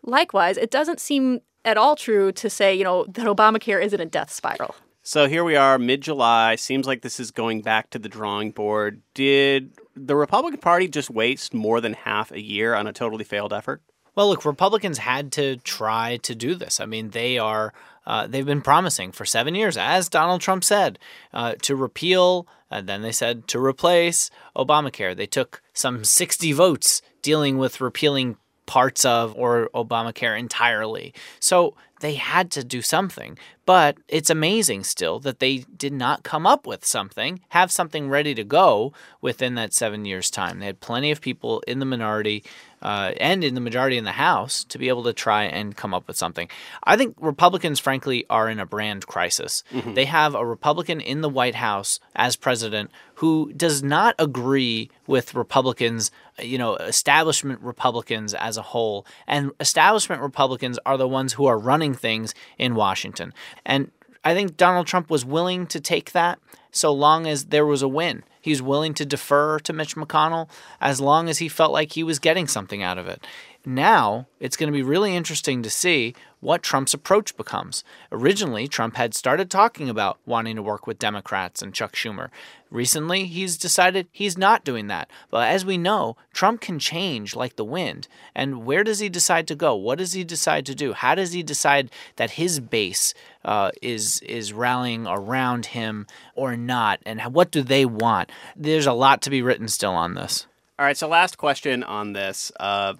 Likewise, 0.02 0.56
it 0.56 0.70
doesn't 0.70 1.00
seem 1.00 1.40
at 1.64 1.76
all 1.76 1.96
true 1.96 2.32
to 2.32 2.48
say, 2.48 2.74
you 2.74 2.84
know, 2.84 3.04
that 3.06 3.26
Obamacare 3.26 3.82
is 3.82 3.92
in 3.92 4.00
a 4.00 4.06
death 4.06 4.30
spiral. 4.30 4.74
So 5.02 5.28
here 5.28 5.44
we 5.44 5.54
are, 5.54 5.78
mid 5.78 6.00
July. 6.00 6.56
Seems 6.56 6.86
like 6.86 7.02
this 7.02 7.20
is 7.20 7.30
going 7.30 7.62
back 7.62 7.90
to 7.90 7.98
the 7.98 8.08
drawing 8.08 8.50
board. 8.50 9.02
Did 9.14 9.72
the 9.94 10.16
Republican 10.16 10.60
Party 10.60 10.88
just 10.88 11.10
waste 11.10 11.54
more 11.54 11.80
than 11.80 11.92
half 11.92 12.32
a 12.32 12.40
year 12.40 12.74
on 12.74 12.88
a 12.88 12.92
totally 12.92 13.24
failed 13.24 13.52
effort? 13.52 13.82
Well, 14.16 14.28
look, 14.28 14.44
Republicans 14.44 14.98
had 14.98 15.30
to 15.32 15.56
try 15.58 16.16
to 16.18 16.34
do 16.34 16.54
this. 16.54 16.80
I 16.80 16.86
mean, 16.86 17.10
they 17.10 17.38
are 17.38 17.72
uh, 18.06 18.26
they've 18.26 18.46
been 18.46 18.62
promising 18.62 19.12
for 19.12 19.24
seven 19.24 19.54
years, 19.54 19.76
as 19.76 20.08
Donald 20.08 20.40
Trump 20.40 20.64
said, 20.64 20.98
uh, 21.34 21.54
to 21.62 21.74
repeal, 21.74 22.46
and 22.70 22.88
then 22.88 23.02
they 23.02 23.12
said 23.12 23.48
to 23.48 23.58
replace 23.58 24.30
Obamacare. 24.56 25.16
They 25.16 25.26
took 25.26 25.60
some 25.74 26.04
60 26.04 26.52
votes 26.52 27.02
dealing 27.20 27.58
with 27.58 27.80
repealing 27.80 28.36
parts 28.64 29.04
of 29.04 29.34
or 29.36 29.70
Obamacare 29.74 30.38
entirely. 30.38 31.12
So 31.40 31.74
they 32.00 32.14
had 32.14 32.50
to 32.52 32.64
do 32.64 32.82
something. 32.82 33.38
But 33.66 33.98
it's 34.08 34.30
amazing 34.30 34.84
still 34.84 35.18
that 35.20 35.40
they 35.40 35.58
did 35.76 35.92
not 35.92 36.22
come 36.22 36.46
up 36.46 36.66
with 36.66 36.84
something, 36.84 37.40
have 37.48 37.72
something 37.72 38.08
ready 38.08 38.32
to 38.34 38.44
go 38.44 38.92
within 39.20 39.56
that 39.56 39.74
seven 39.74 40.04
years' 40.04 40.30
time. 40.30 40.60
They 40.60 40.66
had 40.66 40.80
plenty 40.80 41.10
of 41.10 41.20
people 41.20 41.62
in 41.66 41.80
the 41.80 41.84
minority 41.84 42.44
uh, 42.82 43.12
and 43.18 43.42
in 43.42 43.54
the 43.54 43.60
majority 43.60 43.96
in 43.96 44.04
the 44.04 44.12
House 44.12 44.62
to 44.64 44.78
be 44.78 44.88
able 44.88 45.02
to 45.04 45.12
try 45.12 45.44
and 45.44 45.76
come 45.76 45.94
up 45.94 46.06
with 46.06 46.16
something. 46.16 46.48
I 46.84 46.96
think 46.96 47.16
Republicans, 47.20 47.80
frankly, 47.80 48.24
are 48.30 48.48
in 48.48 48.60
a 48.60 48.66
brand 48.66 49.06
crisis. 49.06 49.64
Mm-hmm. 49.72 49.94
They 49.94 50.04
have 50.04 50.34
a 50.34 50.46
Republican 50.46 51.00
in 51.00 51.20
the 51.20 51.28
White 51.28 51.56
House 51.56 51.98
as 52.14 52.36
president 52.36 52.90
who 53.16 53.52
does 53.54 53.82
not 53.82 54.14
agree 54.18 54.90
with 55.06 55.34
Republicans, 55.34 56.10
you 56.38 56.58
know, 56.58 56.76
establishment 56.76 57.60
Republicans 57.62 58.34
as 58.34 58.58
a 58.58 58.62
whole. 58.62 59.06
And 59.26 59.52
establishment 59.58 60.20
Republicans 60.20 60.78
are 60.84 60.98
the 60.98 61.08
ones 61.08 61.32
who 61.32 61.46
are 61.46 61.58
running 61.58 61.94
things 61.94 62.34
in 62.58 62.74
Washington. 62.74 63.32
And 63.64 63.90
I 64.24 64.34
think 64.34 64.56
Donald 64.56 64.86
Trump 64.86 65.10
was 65.10 65.24
willing 65.24 65.66
to 65.68 65.80
take 65.80 66.12
that 66.12 66.38
so 66.70 66.92
long 66.92 67.26
as 67.26 67.46
there 67.46 67.66
was 67.66 67.82
a 67.82 67.88
win. 67.88 68.24
He 68.40 68.50
was 68.50 68.62
willing 68.62 68.94
to 68.94 69.04
defer 69.04 69.58
to 69.60 69.72
Mitch 69.72 69.96
McConnell 69.96 70.48
as 70.80 71.00
long 71.00 71.28
as 71.28 71.38
he 71.38 71.48
felt 71.48 71.72
like 71.72 71.92
he 71.92 72.02
was 72.02 72.18
getting 72.18 72.46
something 72.46 72.82
out 72.82 72.98
of 72.98 73.08
it. 73.08 73.24
Now, 73.64 74.26
it's 74.38 74.56
going 74.56 74.68
to 74.68 74.76
be 74.76 74.82
really 74.82 75.16
interesting 75.16 75.62
to 75.62 75.70
see 75.70 76.14
what 76.46 76.62
Trump's 76.62 76.94
approach 76.94 77.36
becomes. 77.36 77.82
Originally, 78.12 78.68
Trump 78.68 78.94
had 78.94 79.14
started 79.14 79.50
talking 79.50 79.88
about 79.88 80.18
wanting 80.24 80.54
to 80.54 80.62
work 80.62 80.86
with 80.86 80.96
Democrats 80.96 81.60
and 81.60 81.74
Chuck 81.74 81.96
Schumer. 81.96 82.28
Recently, 82.70 83.24
he's 83.24 83.56
decided 83.56 84.06
he's 84.12 84.38
not 84.38 84.64
doing 84.64 84.86
that. 84.86 85.10
But 85.28 85.48
as 85.48 85.64
we 85.64 85.76
know, 85.76 86.16
Trump 86.32 86.60
can 86.60 86.78
change 86.78 87.34
like 87.34 87.56
the 87.56 87.64
wind. 87.64 88.06
And 88.32 88.64
where 88.64 88.84
does 88.84 89.00
he 89.00 89.08
decide 89.08 89.48
to 89.48 89.56
go? 89.56 89.74
What 89.74 89.98
does 89.98 90.12
he 90.12 90.22
decide 90.22 90.66
to 90.66 90.74
do? 90.76 90.92
How 90.92 91.16
does 91.16 91.32
he 91.32 91.42
decide 91.42 91.90
that 92.14 92.30
his 92.32 92.60
base 92.60 93.12
uh, 93.44 93.72
is 93.82 94.20
is 94.20 94.52
rallying 94.52 95.04
around 95.08 95.66
him 95.66 96.06
or 96.36 96.56
not? 96.56 97.00
And 97.04 97.20
what 97.34 97.50
do 97.50 97.60
they 97.60 97.84
want? 97.84 98.30
There's 98.54 98.86
a 98.86 98.92
lot 98.92 99.20
to 99.22 99.30
be 99.30 99.42
written 99.42 99.66
still 99.66 99.94
on 99.94 100.14
this. 100.14 100.46
All 100.78 100.86
right, 100.86 100.96
so 100.96 101.08
last 101.08 101.38
question 101.38 101.82
on 101.82 102.12
this. 102.12 102.52
Uh, 102.60 102.94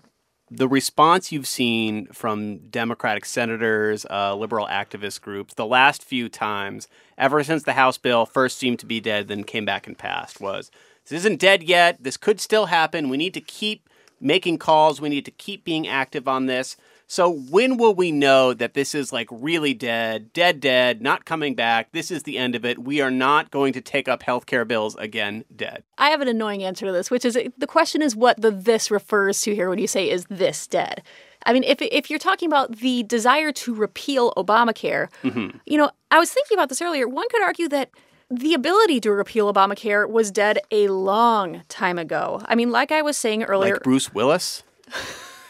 the 0.51 0.69
response 0.69 1.33
you've 1.33 1.47
seen 1.47 2.07
from 2.07 2.59
Democratic 2.69 3.25
senators, 3.25 4.07
uh, 4.11 4.35
liberal 4.35 4.67
activist 4.67 5.21
groups, 5.21 5.55
the 5.55 5.67
last 5.67 6.05
few 6.05 6.29
times, 6.29 6.87
ever 7.19 7.43
since 7.43 7.65
the 7.65 7.73
House 7.73 7.99
bill 7.99 8.27
first 8.27 8.59
seemed 8.59 8.79
to 8.79 8.87
be 8.87 9.01
dead, 9.01 9.29
then 9.29 9.43
came 9.45 9.65
back 9.65 9.87
and 9.87 9.99
passed, 9.99 10.41
was 10.41 10.71
this 11.05 11.19
isn't 11.19 11.41
dead 11.41 11.63
yet. 11.63 12.03
This 12.03 12.17
could 12.17 12.41
still 12.41 12.67
happen. 12.67 13.09
We 13.09 13.17
need 13.17 13.35
to 13.35 13.41
keep 13.41 13.89
making 14.21 14.59
calls. 14.59 15.01
We 15.01 15.09
need 15.09 15.25
to 15.25 15.31
keep 15.31 15.65
being 15.65 15.87
active 15.87 16.27
on 16.27 16.47
this. 16.47 16.77
So 17.09 17.31
when 17.31 17.77
will 17.77 17.95
we 17.95 18.11
know 18.11 18.53
that 18.53 18.75
this 18.75 18.95
is 18.95 19.13
like 19.13 19.29
really 19.31 19.75
dead, 19.75 20.33
dead, 20.33 20.59
dead, 20.61 21.01
not 21.01 21.25
coming 21.25 21.55
back? 21.55 21.93
This 21.93 22.11
is 22.11 22.25
the 22.25 22.37
end 22.37 22.57
of 22.57 22.65
it. 22.65 22.81
We 22.81 23.01
are 23.01 23.13
not 23.13 23.51
going 23.51 23.73
to 23.75 23.81
take 23.81 24.09
up 24.09 24.25
healthcare 24.25 24.67
bills 24.67 24.97
again, 24.97 25.45
dead. 25.55 25.85
I 25.99 26.11
have 26.11 26.21
an 26.21 26.29
annoying 26.29 26.65
answer 26.65 26.85
to 26.85 26.93
this, 26.93 27.11
which 27.11 27.25
is 27.25 27.39
the 27.57 27.67
question 27.67 28.03
is 28.03 28.17
what 28.17 28.41
the 28.41 28.51
this 28.51 28.91
refers 28.91 29.41
to 29.43 29.55
here 29.55 29.69
when 29.69 29.79
you 29.79 29.87
say 29.87 30.11
is 30.11 30.27
this 30.29 30.67
dead? 30.67 31.03
I 31.45 31.53
mean, 31.53 31.63
if 31.63 31.81
if 31.81 32.11
you're 32.11 32.19
talking 32.19 32.49
about 32.49 32.79
the 32.79 33.05
desire 33.05 33.53
to 33.53 33.75
repeal 33.75 34.33
Obamacare, 34.37 35.09
mm-hmm. 35.23 35.59
you 35.65 35.79
know, 35.79 35.91
I 36.11 36.19
was 36.19 36.33
thinking 36.33 36.57
about 36.57 36.71
this 36.71 36.83
earlier. 36.83 37.07
One 37.07 37.29
could 37.29 37.43
argue 37.43 37.69
that 37.69 37.91
the 38.29 38.55
ability 38.55 39.01
to 39.03 39.13
repeal 39.13 39.53
Obamacare 39.53 40.11
was 40.11 40.33
dead 40.33 40.59
a 40.73 40.89
long 40.89 41.63
time 41.69 41.99
ago. 41.99 42.43
I 42.47 42.57
mean, 42.57 42.73
like 42.73 42.91
I 42.91 43.03
was 43.03 43.17
saying 43.17 43.45
earlier, 43.45 43.75
like 43.75 43.85
Bruce 43.85 44.13
Willis. 44.13 44.65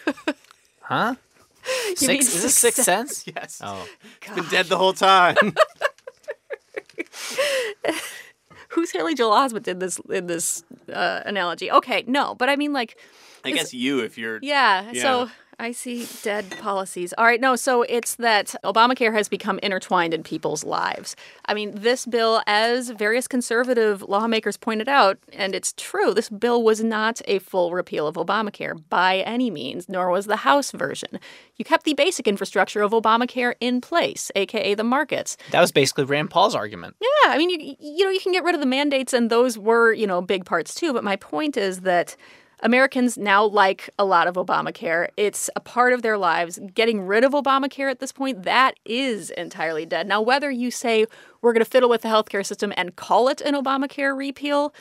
huh? 0.82 1.14
Six, 1.96 2.34
is 2.34 2.42
this 2.42 2.54
Sixth 2.54 2.82
Sense? 2.82 3.24
yes. 3.36 3.60
Oh, 3.62 3.86
it's 4.22 4.34
been 4.34 4.48
dead 4.48 4.66
the 4.66 4.76
whole 4.76 4.92
time. 4.92 5.36
Who's 8.68 8.90
Haley 8.90 9.14
Joel 9.14 9.32
Osment 9.32 9.62
did 9.62 9.80
this 9.80 9.98
in 10.10 10.26
this 10.26 10.62
uh, 10.92 11.22
analogy? 11.24 11.70
Okay, 11.70 12.04
no, 12.06 12.34
but 12.34 12.48
I 12.48 12.56
mean 12.56 12.72
like. 12.72 12.98
I 13.44 13.52
guess 13.52 13.72
you 13.72 14.00
if 14.00 14.18
you're. 14.18 14.38
Yeah, 14.42 14.90
yeah. 14.92 15.02
So 15.02 15.30
I 15.58 15.72
see 15.72 16.06
dead 16.22 16.50
policies. 16.60 17.14
All 17.16 17.24
right, 17.24 17.40
no, 17.40 17.56
so 17.56 17.82
it's 17.82 18.16
that 18.16 18.54
Obamacare 18.62 19.14
has 19.14 19.26
become 19.26 19.58
intertwined 19.62 20.12
in 20.12 20.22
people's 20.22 20.64
lives. 20.64 21.16
I 21.46 21.54
mean, 21.54 21.72
this 21.74 22.04
bill, 22.04 22.42
as 22.46 22.90
various 22.90 23.26
conservative 23.26 24.02
lawmakers 24.02 24.58
pointed 24.58 24.86
out, 24.86 25.18
and 25.32 25.54
it's 25.54 25.72
true, 25.78 26.12
this 26.12 26.28
bill 26.28 26.62
was 26.62 26.84
not 26.84 27.22
a 27.26 27.38
full 27.38 27.72
repeal 27.72 28.06
of 28.06 28.16
Obamacare 28.16 28.78
by 28.90 29.18
any 29.20 29.50
means, 29.50 29.88
nor 29.88 30.10
was 30.10 30.26
the 30.26 30.36
House 30.36 30.72
version. 30.72 31.18
You 31.56 31.64
kept 31.64 31.84
the 31.84 31.94
basic 31.94 32.28
infrastructure 32.28 32.82
of 32.82 32.92
Obamacare 32.92 33.54
in 33.58 33.80
place, 33.80 34.30
aka 34.36 34.74
the 34.74 34.84
markets. 34.84 35.38
That 35.52 35.62
was 35.62 35.72
basically 35.72 36.04
Rand 36.04 36.28
Paul's 36.28 36.54
argument. 36.54 36.96
Yeah, 37.00 37.30
I 37.32 37.38
mean, 37.38 37.48
you, 37.48 37.76
you 37.80 38.04
know, 38.04 38.10
you 38.10 38.20
can 38.20 38.32
get 38.32 38.44
rid 38.44 38.54
of 38.54 38.60
the 38.60 38.66
mandates, 38.66 39.14
and 39.14 39.30
those 39.30 39.56
were, 39.56 39.94
you 39.94 40.06
know, 40.06 40.20
big 40.20 40.44
parts 40.44 40.74
too, 40.74 40.92
but 40.92 41.02
my 41.02 41.16
point 41.16 41.56
is 41.56 41.80
that 41.80 42.14
Americans 42.60 43.18
now 43.18 43.44
like 43.44 43.90
a 43.98 44.04
lot 44.04 44.26
of 44.26 44.34
Obamacare. 44.36 45.08
It's 45.16 45.50
a 45.56 45.60
part 45.60 45.92
of 45.92 46.02
their 46.02 46.16
lives. 46.16 46.58
Getting 46.74 47.02
rid 47.02 47.22
of 47.22 47.32
Obamacare 47.32 47.90
at 47.90 48.00
this 48.00 48.12
point, 48.12 48.44
that 48.44 48.78
is 48.84 49.30
entirely 49.30 49.84
dead. 49.84 50.06
Now, 50.06 50.22
whether 50.22 50.50
you 50.50 50.70
say 50.70 51.06
we're 51.42 51.52
going 51.52 51.64
to 51.64 51.70
fiddle 51.70 51.90
with 51.90 52.02
the 52.02 52.08
healthcare 52.08 52.44
system 52.44 52.72
and 52.76 52.96
call 52.96 53.28
it 53.28 53.40
an 53.42 53.54
Obamacare 53.54 54.16
repeal, 54.16 54.72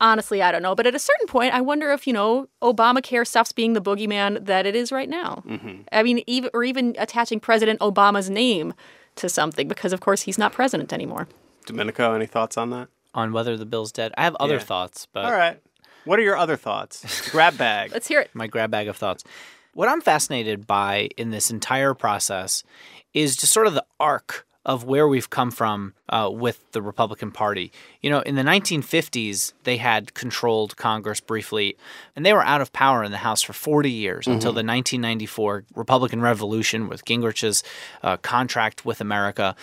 honestly, 0.00 0.40
I 0.40 0.52
don't 0.52 0.62
know. 0.62 0.76
But 0.76 0.86
at 0.86 0.94
a 0.94 1.00
certain 1.00 1.26
point, 1.26 1.52
I 1.52 1.60
wonder 1.60 1.90
if, 1.90 2.06
you 2.06 2.12
know, 2.12 2.48
Obamacare 2.62 3.26
stops 3.26 3.50
being 3.52 3.72
the 3.72 3.82
boogeyman 3.82 4.46
that 4.46 4.64
it 4.64 4.76
is 4.76 4.92
right 4.92 5.08
now. 5.08 5.42
Mm-hmm. 5.46 5.82
I 5.90 6.02
mean, 6.04 6.22
even, 6.26 6.50
or 6.54 6.62
even 6.62 6.94
attaching 6.98 7.40
President 7.40 7.80
Obama's 7.80 8.30
name 8.30 8.72
to 9.16 9.28
something, 9.28 9.66
because 9.66 9.92
of 9.92 10.00
course 10.00 10.22
he's 10.22 10.38
not 10.38 10.52
president 10.52 10.92
anymore. 10.92 11.26
Domenico, 11.64 12.14
any 12.14 12.26
thoughts 12.26 12.56
on 12.56 12.70
that? 12.70 12.88
On 13.14 13.32
whether 13.32 13.56
the 13.56 13.66
bill's 13.66 13.90
dead? 13.90 14.12
I 14.16 14.24
have 14.24 14.36
other 14.36 14.54
yeah. 14.54 14.60
thoughts, 14.60 15.08
but. 15.12 15.24
All 15.24 15.32
right. 15.32 15.58
What 16.06 16.18
are 16.18 16.22
your 16.22 16.36
other 16.36 16.56
thoughts? 16.56 17.30
grab 17.30 17.58
bag. 17.58 17.90
Let's 17.92 18.06
hear 18.06 18.20
it. 18.20 18.30
My 18.32 18.46
grab 18.46 18.70
bag 18.70 18.88
of 18.88 18.96
thoughts. 18.96 19.24
What 19.74 19.88
I'm 19.88 20.00
fascinated 20.00 20.66
by 20.66 21.10
in 21.18 21.30
this 21.30 21.50
entire 21.50 21.92
process 21.92 22.62
is 23.12 23.36
just 23.36 23.52
sort 23.52 23.66
of 23.66 23.74
the 23.74 23.84
arc 24.00 24.46
of 24.64 24.84
where 24.84 25.06
we've 25.06 25.30
come 25.30 25.50
from 25.50 25.94
uh, 26.08 26.28
with 26.32 26.72
the 26.72 26.82
Republican 26.82 27.30
Party. 27.30 27.72
You 28.02 28.10
know, 28.10 28.20
in 28.20 28.34
the 28.34 28.42
1950s, 28.42 29.52
they 29.64 29.76
had 29.76 30.14
controlled 30.14 30.76
Congress 30.76 31.20
briefly, 31.20 31.76
and 32.16 32.24
they 32.24 32.32
were 32.32 32.44
out 32.44 32.60
of 32.60 32.72
power 32.72 33.04
in 33.04 33.12
the 33.12 33.18
House 33.18 33.42
for 33.42 33.52
40 33.52 33.90
years 33.90 34.24
mm-hmm. 34.24 34.32
until 34.32 34.52
the 34.52 34.64
1994 34.64 35.64
Republican 35.74 36.20
Revolution 36.20 36.88
with 36.88 37.04
Gingrich's 37.04 37.62
uh, 38.02 38.16
contract 38.18 38.84
with 38.84 39.00
America. 39.00 39.54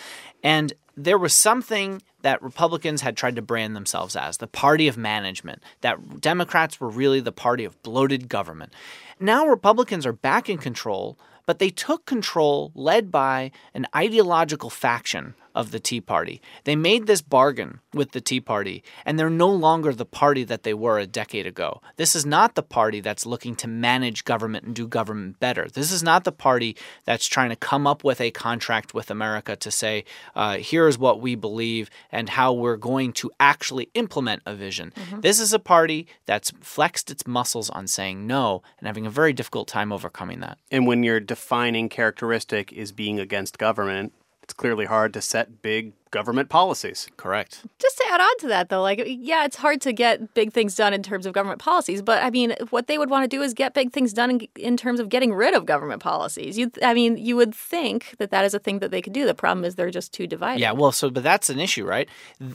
And 0.42 0.74
there 0.96 1.18
was 1.18 1.34
something 1.34 2.02
that 2.24 2.42
Republicans 2.42 3.02
had 3.02 3.16
tried 3.16 3.36
to 3.36 3.42
brand 3.42 3.76
themselves 3.76 4.16
as 4.16 4.38
the 4.38 4.48
party 4.48 4.88
of 4.88 4.98
management, 4.98 5.62
that 5.82 6.20
Democrats 6.20 6.82
were 6.82 6.90
really 6.90 7.20
the 7.20 7.32
party 7.32 7.64
of 7.64 7.82
bloated 7.84 8.28
government. 8.28 8.74
Now 9.20 9.46
Republicans 9.46 10.06
are 10.06 10.14
back 10.14 10.50
in 10.50 10.58
control, 10.58 11.18
but 11.46 11.60
they 11.60 11.70
took 11.70 12.06
control 12.06 12.72
led 12.74 13.12
by 13.12 13.52
an 13.74 13.86
ideological 13.96 14.70
faction 14.70 15.36
of 15.56 15.72
the 15.72 15.80
Tea 15.80 16.02
Party. 16.02 16.42
They 16.64 16.76
made 16.76 17.08
this 17.08 17.22
bargain 17.22 17.80
with 17.94 18.12
the 18.12 18.22
Tea 18.22 18.40
Party, 18.40 18.84
and 19.06 19.18
they're 19.18 19.30
no 19.30 19.50
longer 19.50 19.94
the 19.94 20.06
party 20.06 20.44
that 20.46 20.64
they 20.64 20.74
were 20.74 21.00
a 21.00 21.06
decade 21.06 21.46
ago. 21.46 21.82
This 21.98 22.16
is 22.16 22.26
not 22.26 22.56
the 22.56 22.64
party 22.64 23.00
that's 23.02 23.26
looking 23.26 23.56
to 23.58 23.68
manage 23.68 24.26
government 24.26 24.66
and 24.66 24.76
do 24.76 24.88
government 24.88 25.40
better. 25.40 25.68
This 25.68 25.92
is 25.92 26.04
not 26.04 26.24
the 26.24 26.32
party 26.32 26.76
that's 27.06 27.28
trying 27.28 27.50
to 27.50 27.56
come 27.56 27.86
up 27.86 28.04
with 28.04 28.20
a 28.20 28.32
contract 28.32 28.94
with 28.94 29.12
America 29.12 29.56
to 29.56 29.72
say, 29.72 30.06
uh, 30.36 30.58
here's 30.58 30.98
what 30.98 31.22
we 31.22 31.36
believe 31.36 31.90
and 32.12 32.30
how 32.30 32.54
we're 32.54 32.78
going 32.78 33.14
to 33.14 33.32
actually 33.40 33.90
implement 33.94 34.42
a 34.46 34.56
vision. 34.56 34.92
Mm-hmm. 34.96 35.22
This 35.22 35.40
is 35.40 35.54
a 35.54 35.60
party 35.60 36.08
that's 36.26 36.52
flexed 36.62 37.12
its 37.12 37.28
muscles 37.28 37.70
on 37.70 37.88
saying 37.88 38.26
no 38.28 38.64
and 38.80 38.88
having 38.88 39.06
a 39.06 39.10
very 39.10 39.34
difficult 39.34 39.68
time 39.68 39.92
overcoming 39.92 40.40
that. 40.40 40.58
And 40.72 40.88
when 40.88 41.04
your 41.04 41.20
defining 41.20 41.90
characteristic 41.90 42.74
is 42.74 42.92
being 42.92 43.20
against 43.20 43.58
government, 43.58 44.14
it's 44.44 44.54
clearly 44.54 44.86
hard 44.86 45.14
to 45.14 45.22
set 45.22 45.62
big 45.62 45.94
government 46.14 46.48
policies. 46.48 47.10
Correct. 47.18 47.66
Just 47.80 47.98
to 47.98 48.06
add 48.10 48.22
on 48.22 48.38
to 48.40 48.48
that, 48.48 48.70
though, 48.70 48.82
like, 48.82 49.04
yeah, 49.06 49.44
it's 49.44 49.58
hard 49.58 49.82
to 49.82 49.92
get 49.92 50.34
big 50.34 50.54
things 50.54 50.76
done 50.76 50.94
in 50.94 51.04
terms 51.04 51.26
of 51.26 51.34
government 51.34 51.60
policies, 51.60 52.02
but 52.02 52.24
I 52.24 52.30
mean, 52.30 52.56
what 52.70 52.88
they 52.88 52.98
would 52.98 53.10
want 53.10 53.24
to 53.26 53.28
do 53.28 53.42
is 53.42 53.54
get 53.54 53.74
big 53.74 53.92
things 53.92 54.14
done 54.14 54.30
in, 54.32 54.48
in 54.56 54.78
terms 54.78 55.02
of 55.02 55.10
getting 55.10 55.34
rid 55.34 55.54
of 55.54 55.66
government 55.66 56.02
policies. 56.02 56.58
You, 56.58 56.72
I 56.82 56.94
mean, 56.94 57.18
you 57.18 57.36
would 57.36 57.54
think 57.54 58.16
that 58.20 58.32
that 58.32 58.46
is 58.46 58.54
a 58.54 58.60
thing 58.60 58.80
that 58.80 58.92
they 58.92 59.02
could 59.02 59.14
do. 59.14 59.26
The 59.26 59.34
problem 59.34 59.66
is 59.66 59.76
they're 59.76 59.92
just 59.92 60.14
too 60.14 60.28
divided. 60.28 60.62
Yeah, 60.62 60.72
well, 60.72 60.92
so 60.92 61.10
but 61.10 61.24
that's 61.24 61.50
an 61.50 61.60
issue, 61.60 61.86
right? 61.86 62.08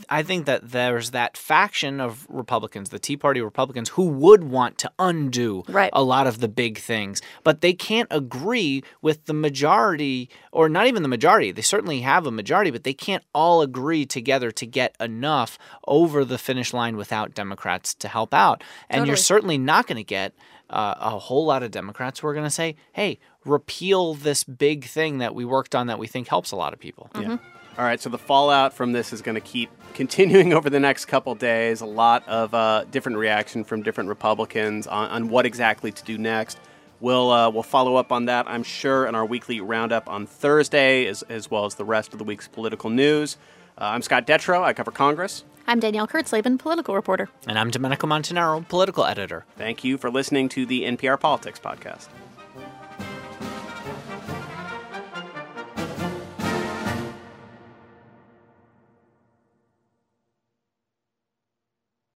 I 0.09 0.23
think 0.23 0.45
that 0.45 0.71
there's 0.71 1.11
that 1.11 1.37
faction 1.37 1.99
of 1.99 2.25
Republicans, 2.29 2.89
the 2.89 2.99
Tea 2.99 3.17
Party 3.17 3.41
Republicans, 3.41 3.89
who 3.89 4.07
would 4.07 4.43
want 4.45 4.77
to 4.79 4.91
undo 4.97 5.63
Right. 5.67 5.91
a 5.93 6.03
lot 6.03 6.25
of 6.25 6.39
the 6.39 6.47
big 6.47 6.77
things, 6.77 7.21
but 7.43 7.59
they 7.61 7.73
can't 7.73 8.07
agree 8.09 8.83
with 9.01 9.25
the 9.25 9.33
majority, 9.33 10.29
or 10.51 10.69
not 10.69 10.87
even 10.87 11.03
the 11.03 11.09
majority. 11.09 11.51
They 11.51 11.61
certainly 11.75 11.99
have 12.01 12.25
a 12.25 12.31
majority, 12.31 12.71
but 12.71 12.83
they 12.85 12.93
can't 12.93 13.23
all 13.33 13.48
agree 13.61 14.05
together 14.05 14.51
to 14.51 14.65
get 14.65 14.95
enough 14.99 15.57
over 15.87 16.23
the 16.23 16.37
finish 16.37 16.73
line 16.73 16.97
without 16.97 17.33
Democrats 17.33 17.93
to 17.95 18.07
help 18.07 18.33
out. 18.33 18.63
And 18.89 19.07
you're 19.07 19.15
certainly 19.15 19.57
not 19.57 19.87
going 19.87 19.97
to 19.97 20.03
get 20.03 20.33
uh, 20.69 20.95
a 20.99 21.17
whole 21.17 21.45
lot 21.45 21.63
of 21.63 21.71
Democrats 21.71 22.19
who 22.19 22.27
are 22.27 22.33
going 22.33 22.45
to 22.45 22.51
say, 22.51 22.75
hey, 22.93 23.19
repeal 23.45 24.13
this 24.13 24.43
big 24.43 24.85
thing 24.85 25.17
that 25.17 25.33
we 25.33 25.45
worked 25.45 25.75
on 25.75 25.87
that 25.87 25.99
we 25.99 26.07
think 26.07 26.27
helps 26.27 26.51
a 26.51 26.55
lot 26.55 26.73
of 26.73 26.79
people. 26.79 27.09
Yeah. 27.19 27.37
All 27.77 27.85
right, 27.85 28.01
so 28.01 28.09
the 28.09 28.17
fallout 28.17 28.73
from 28.73 28.91
this 28.91 29.13
is 29.13 29.21
going 29.21 29.35
to 29.35 29.41
keep 29.41 29.69
continuing 29.93 30.53
over 30.53 30.69
the 30.69 30.79
next 30.79 31.05
couple 31.05 31.33
days. 31.35 31.81
A 31.81 31.85
lot 31.85 32.27
of 32.27 32.53
uh, 32.53 32.83
different 32.91 33.17
reaction 33.17 33.63
from 33.63 33.83
different 33.83 34.09
Republicans 34.09 34.85
on, 34.85 35.09
on 35.09 35.29
what 35.29 35.45
exactly 35.45 35.91
to 35.91 36.03
do 36.03 36.17
next. 36.17 36.59
We'll 37.01 37.31
uh, 37.31 37.49
we'll 37.49 37.63
follow 37.63 37.95
up 37.95 38.11
on 38.11 38.25
that, 38.25 38.47
I'm 38.49 38.63
sure, 38.63 39.05
in 39.05 39.15
our 39.15 39.25
weekly 39.25 39.61
roundup 39.61 40.09
on 40.09 40.25
Thursday, 40.25 41.05
as, 41.07 41.23
as 41.23 41.49
well 41.49 41.65
as 41.65 41.75
the 41.75 41.85
rest 41.85 42.13
of 42.13 42.19
the 42.19 42.25
week's 42.25 42.47
political 42.47 42.89
news. 42.89 43.37
Uh, 43.77 43.85
I'm 43.85 44.01
Scott 44.01 44.27
Detrow. 44.27 44.61
I 44.63 44.73
cover 44.73 44.91
Congress. 44.91 45.45
I'm 45.67 45.79
Danielle 45.79 46.07
Kurtzleben, 46.07 46.57
political 46.57 46.95
reporter. 46.95 47.29
And 47.47 47.57
I'm 47.57 47.69
Domenico 47.69 48.07
Montanaro, 48.07 48.67
political 48.67 49.05
editor. 49.05 49.45
Thank 49.55 49.83
you 49.83 49.97
for 49.97 50.09
listening 50.09 50.49
to 50.49 50.65
the 50.65 50.83
NPR 50.83 51.19
Politics 51.19 51.59
Podcast. 51.59 52.07